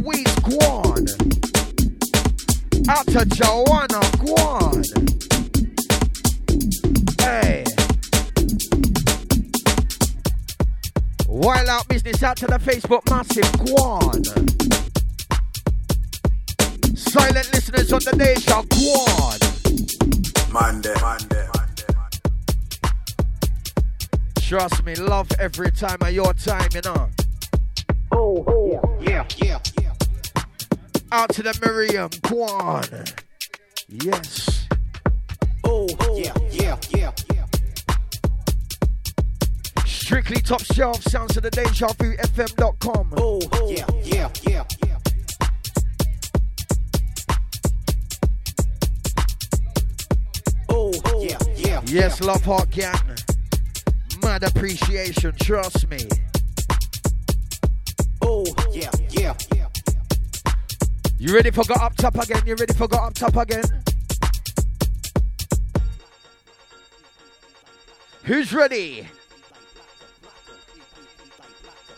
Out 12.37 12.49
to 12.51 12.59
the 12.59 12.59
Facebook 12.71 13.09
massive. 13.11 13.45
Guan. 13.65 14.25
Silent 16.97 17.53
listeners 17.53 17.93
on 17.93 18.01
the 18.01 18.17
day 18.17 18.35
shall 18.35 18.63
go 18.65 18.77
on. 19.23 19.39
Monday. 20.53 20.95
Monday. 21.01 21.49
Trust 24.41 24.85
me, 24.85 24.95
love 24.95 25.29
every 25.41 25.73
time 25.73 25.99
of 26.01 26.13
your 26.13 26.33
time, 26.35 26.69
you 26.73 26.81
know. 26.85 27.09
Oh, 28.13 28.45
oh. 28.47 28.99
yeah, 29.01 29.25
yeah, 29.39 29.59
yeah. 29.81 29.93
Out 31.13 31.31
to 31.31 31.43
the 31.43 31.59
Miriam, 31.63 32.11
Guan. 32.11 32.61
on. 32.61 33.05
Yes. 33.89 34.69
Oh, 35.65 35.89
oh, 36.01 36.19
yeah, 36.19 36.33
yeah, 36.53 36.79
yeah, 36.91 37.13
yeah. 37.35 37.46
Strictly 40.07 40.41
top 40.41 40.63
shelf 40.63 41.03
sounds 41.03 41.37
of 41.37 41.43
the 41.43 41.51
deja 41.51 41.89
vu 41.99 42.17
fm.com. 42.19 43.13
Oh, 43.17 43.41
yeah, 43.69 43.85
yeah, 44.05 44.31
yeah, 44.45 44.63
oh, 44.71 44.87
yeah. 44.87 44.99
Oh, 50.69 51.25
yeah, 51.25 51.39
yeah. 51.57 51.81
Yes, 51.87 52.21
love 52.21 52.45
heart 52.45 52.71
gang. 52.71 52.95
Mad 54.23 54.45
appreciation, 54.45 55.35
trust 55.43 55.91
me. 55.91 55.99
Oh, 58.23 58.47
yeah, 58.73 58.93
yeah, 59.11 59.35
yeah. 59.57 59.67
You 61.19 61.35
ready 61.35 61.51
for 61.51 61.65
go 61.65 61.75
up 61.75 61.97
top 61.97 62.15
again? 62.15 62.43
You 62.47 62.55
ready 62.55 62.75
for 62.75 62.87
go 62.87 62.99
up 62.99 63.15
top 63.15 63.35
again? 63.35 63.65
Who's 68.23 68.53
ready? 68.55 69.09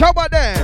Shabba 0.00 0.30
there. 0.30 0.56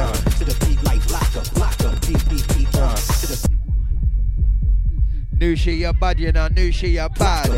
Nousii 5.37 5.87
a 5.87 5.93
bad, 5.93 6.19
you 6.19 6.33
know, 6.33 6.49
Nousii 6.49 7.05
a 7.05 7.11
bad. 7.11 7.51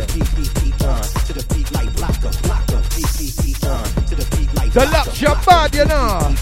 Dlux 4.72 5.20
your 5.20 5.36
bad, 5.46 5.72
you 5.72 5.84
know. 5.84 6.34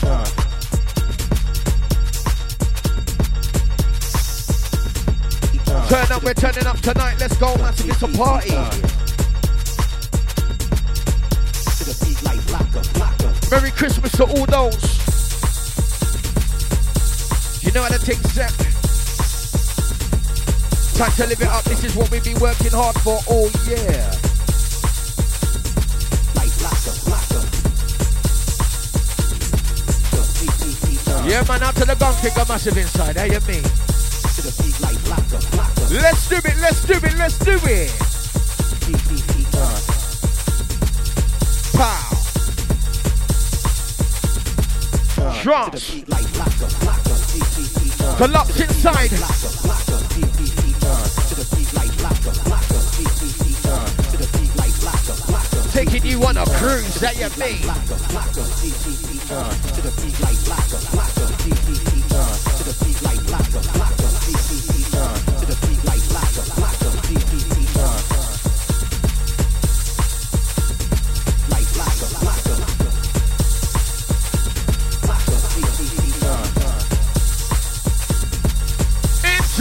Turn 5.91 6.13
up, 6.13 6.25
we're 6.25 6.33
turning 6.33 6.67
up 6.67 6.81
tonight. 6.81 7.17
Let's 7.21 7.37
go, 7.37 7.55
massive, 7.59 7.91
it's 7.91 8.01
a 8.01 8.09
party. 8.09 8.57
Merry 13.51 13.71
Christmas 13.73 14.13
to 14.13 14.25
all 14.25 14.47
those. 14.47 15.06
You 17.66 17.72
know 17.72 17.82
how 17.82 17.88
to 17.88 17.98
take 17.98 18.18
step. 18.28 18.52
Time 20.94 21.12
to 21.16 21.26
live 21.26 21.43
it 21.43 21.48
up. 21.48 21.64
This 21.64 21.82
is 21.82 21.97
what 21.97 22.09
we've 22.12 22.22
been 22.22 22.38
working 22.38 22.70
hard 22.70 22.94
for 23.01 23.18
oh, 23.26 23.43
all 23.43 23.51
year. 23.66 24.10
Yeah, 31.26 31.43
man, 31.48 31.62
out 31.64 31.74
to 31.74 31.84
the 31.84 31.97
gun 31.98 32.14
kicker 32.22 32.44
massive 32.48 32.78
inside. 32.78 33.16
How 33.16 33.24
you 33.24 33.40
mean? 33.48 33.64
Let's 36.01 36.28
do 36.28 36.36
it, 36.36 36.56
let's 36.60 36.84
do 36.84 36.94
it, 36.94 37.16
let's 37.18 37.38
do 37.38 37.59
it. 37.64 37.90
Pow. 41.76 42.15
Trance. 45.47 46.02
Collapse 48.16 48.60
inside. 48.60 49.10
Taking 55.70 56.05
you 56.05 56.24
on 56.24 56.36
a 56.36 56.44
cruise, 56.47 56.98
that 56.98 57.14
you 57.16 57.31
mean? 57.39 57.62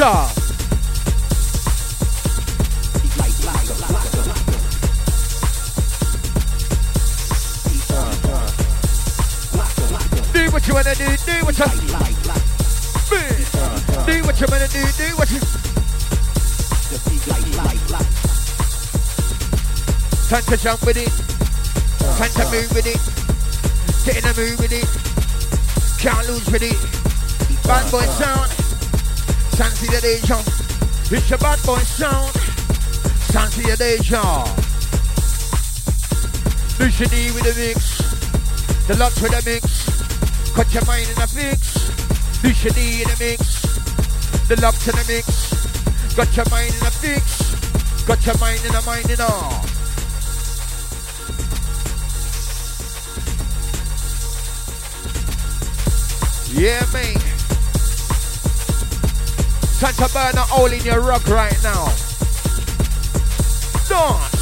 Ninja. 0.06 0.30
Do 10.34 10.52
what 10.52 10.68
you 10.68 10.74
wanna 10.74 10.96
do, 10.96 11.08
do 11.26 11.46
what 11.46 11.58
you 11.58 11.66
Do 14.06 14.24
what 14.26 14.40
you 14.40 14.48
wanna 14.48 14.68
do, 14.68 14.84
do 14.94 15.16
what 15.18 15.32
you 15.32 15.40
Time 20.30 20.44
to 20.44 20.58
jump 20.58 20.86
with 20.86 20.98
it. 20.98 21.10
Time 22.18 22.32
to 22.32 22.46
move 22.52 22.72
with 22.76 22.88
it. 22.88 23.00
Get 24.06 24.18
in 24.18 24.24
the 24.24 24.34
mood 24.40 24.60
with 24.60 24.72
it. 24.72 24.88
Can't 26.00 26.28
lose 26.28 26.50
with 26.52 26.64
it. 26.64 26.78
Bad 27.64 27.92
boy 27.92 28.06
sound. 28.06 28.65
Fancy 29.56 29.88
the 29.88 30.02
deja. 30.02 30.40
It's 31.16 31.32
a 31.32 31.38
bad 31.38 31.64
boy 31.64 31.80
sound. 31.80 32.32
Fancy 33.32 33.62
the 33.64 33.78
deja. 33.78 34.22
Nousii 36.78 37.10
D 37.10 37.32
with 37.32 37.44
the 37.44 37.54
mix. 37.56 38.02
Dlux 38.88 39.22
with 39.22 39.32
the 39.32 39.42
mix. 39.50 39.66
Cut 40.54 40.74
your 40.74 40.86
mind 40.86 41.08
in 41.08 41.16
the 41.16 41.28
fix. 41.28 41.90
Nousii 42.44 42.76
D 42.76 43.02
in 43.02 43.08
the 43.08 43.18
mix. 43.18 43.66
Dlux 44.50 44.88
in 44.90 44.96
the 44.96 45.06
mix. 45.14 46.16
Got 46.16 46.36
your 46.36 46.50
mind 46.50 46.74
in 46.74 46.80
the 46.80 46.92
fix. 46.92 48.06
Got 48.06 48.26
your 48.26 48.38
mind 48.40 48.60
in 48.66 48.72
the 48.72 48.82
mind 48.86 49.10
in 49.10 49.22
all. 49.22 49.66
Yeah, 56.54 56.86
mate. 56.94 57.35
Time 59.80 59.94
to 59.96 60.14
burn 60.14 60.36
a 60.36 60.42
hole 60.42 60.72
in 60.72 60.82
your 60.86 61.02
rug 61.02 61.28
right 61.28 61.62
now. 61.62 61.86
Dance. 63.90 64.35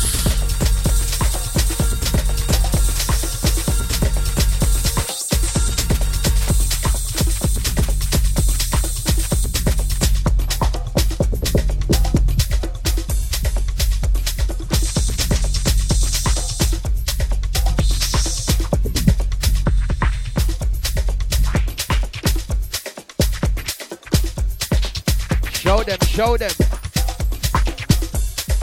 Show 26.23 26.37
them, 26.37 26.51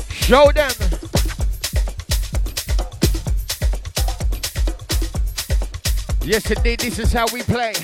show 0.08 0.50
them. 0.50 0.70
Yes, 6.22 6.50
indeed, 6.50 6.80
this 6.80 6.98
is 6.98 7.12
how 7.12 7.26
we 7.34 7.42
play. 7.42 7.74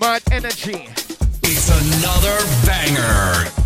Mud 0.00 0.22
energy. 0.32 0.88
It's 1.44 1.70
another 1.70 2.44
banger. 2.66 3.59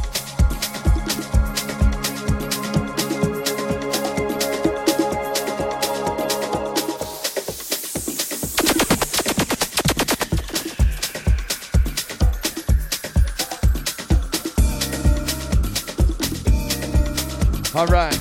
All 17.84 17.90
right. 17.90 18.18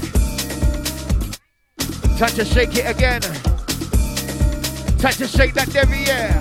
Time 2.17 2.31
to 2.31 2.43
shake 2.43 2.75
it 2.75 2.85
again. 2.85 3.21
Time 4.97 5.13
to 5.13 5.25
shake 5.25 5.53
that 5.53 5.69
derriere. 5.71 6.37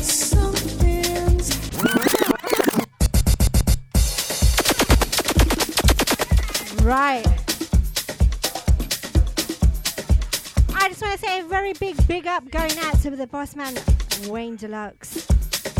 Something 0.00 1.36
Right. 6.82 7.26
I 10.74 10.88
just 10.88 11.02
want 11.02 11.12
to 11.12 11.18
say 11.18 11.40
a 11.40 11.44
very 11.44 11.74
big, 11.74 12.06
big 12.06 12.26
up 12.26 12.50
going 12.50 12.78
out 12.78 12.98
to 13.02 13.10
the 13.10 13.26
boss 13.26 13.54
man, 13.54 13.74
Wayne 14.26 14.56
Deluxe. 14.56 15.23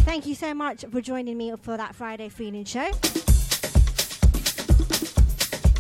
Thank 0.05 0.26
you 0.26 0.35
so 0.35 0.55
much 0.55 0.85
for 0.93 1.01
joining 1.01 1.36
me 1.36 1.52
for 1.62 1.76
that 1.76 1.94
Friday 1.94 2.28
feeling 2.28 2.64
show. 2.64 2.90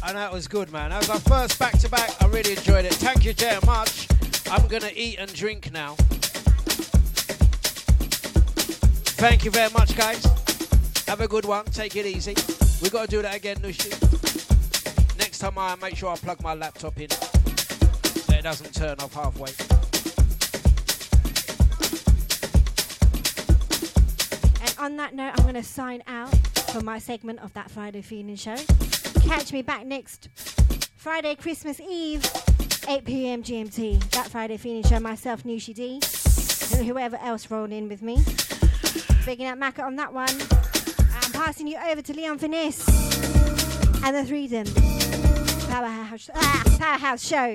And 0.06 0.16
that 0.16 0.30
was 0.32 0.48
good, 0.48 0.72
man. 0.72 0.90
That 0.90 1.00
was 1.00 1.10
our 1.10 1.20
first 1.20 1.58
back 1.58 1.78
to 1.78 1.88
back. 1.90 2.10
I 2.22 2.26
really 2.28 2.52
enjoyed 2.52 2.84
it. 2.84 2.94
Thank 2.94 3.24
you 3.24 3.34
very 3.34 3.60
much. 3.64 4.08
I'm 4.50 4.66
going 4.66 4.82
to 4.82 4.98
eat 4.98 5.18
and 5.18 5.32
drink 5.34 5.72
now. 5.72 5.94
Thank 9.16 9.44
you 9.44 9.50
very 9.50 9.70
much, 9.72 9.96
guys. 9.96 10.24
Have 11.06 11.20
a 11.20 11.28
good 11.28 11.44
one. 11.44 11.66
Take 11.66 11.96
it 11.96 12.06
easy. 12.06 12.34
We've 12.82 12.92
got 12.92 13.02
to 13.04 13.10
do 13.10 13.22
that 13.22 13.36
again, 13.36 13.56
Nousii. 13.58 13.92
Next 15.18 15.38
time 15.38 15.58
I 15.58 15.76
make 15.76 15.96
sure 15.96 16.10
I 16.10 16.16
plug 16.16 16.42
my 16.42 16.54
laptop 16.54 16.98
in 16.98 17.10
so 17.10 18.34
it 18.34 18.42
doesn't 18.42 18.74
turn 18.74 18.96
off 19.00 19.14
halfway. 19.14 19.73
On 24.84 24.98
that 24.98 25.14
note, 25.14 25.32
I'm 25.34 25.44
going 25.44 25.54
to 25.54 25.62
sign 25.62 26.02
out 26.06 26.28
for 26.68 26.82
my 26.82 26.98
segment 26.98 27.38
of 27.38 27.54
that 27.54 27.70
Friday 27.70 28.02
feeling 28.02 28.36
show. 28.36 28.54
Catch 29.22 29.50
me 29.50 29.62
back 29.62 29.86
next 29.86 30.28
Friday, 30.98 31.36
Christmas 31.36 31.80
Eve, 31.80 32.22
8 32.86 33.02
p.m. 33.06 33.42
GMT. 33.42 34.10
That 34.10 34.28
Friday 34.28 34.58
feeling 34.58 34.82
show, 34.82 35.00
myself, 35.00 35.42
Nousii 35.44 35.74
D, 35.74 35.92
and 36.76 36.86
whoever 36.86 37.16
else 37.16 37.50
rolled 37.50 37.72
in 37.72 37.88
with 37.88 38.02
me. 38.02 38.22
Bigging 39.24 39.46
up 39.46 39.56
Maka 39.56 39.84
on 39.84 39.96
that 39.96 40.12
one. 40.12 40.28
I'm 40.28 41.32
passing 41.32 41.66
you 41.66 41.78
over 41.88 42.02
to 42.02 42.12
Leon 42.12 42.36
Finesse 42.36 42.86
and 44.04 44.14
the 44.14 44.26
Freedom 44.26 44.66
Powerhouse, 45.70 46.28
ah, 46.34 46.62
Powerhouse 46.78 47.26
Show. 47.26 47.54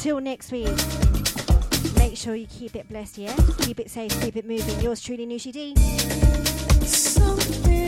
Till 0.00 0.18
next 0.18 0.50
week. 0.50 1.07
Make 2.08 2.16
sure 2.16 2.34
you 2.34 2.46
keep 2.46 2.74
it 2.74 2.88
blessed, 2.88 3.18
yeah? 3.18 3.36
Keep 3.58 3.80
it 3.80 3.90
safe, 3.90 4.18
keep 4.22 4.34
it 4.34 4.46
moving. 4.46 4.80
Yours 4.80 5.02
truly, 5.02 5.26
Nousii 5.26 5.52
D. 5.52 5.74
Something's 6.86 7.87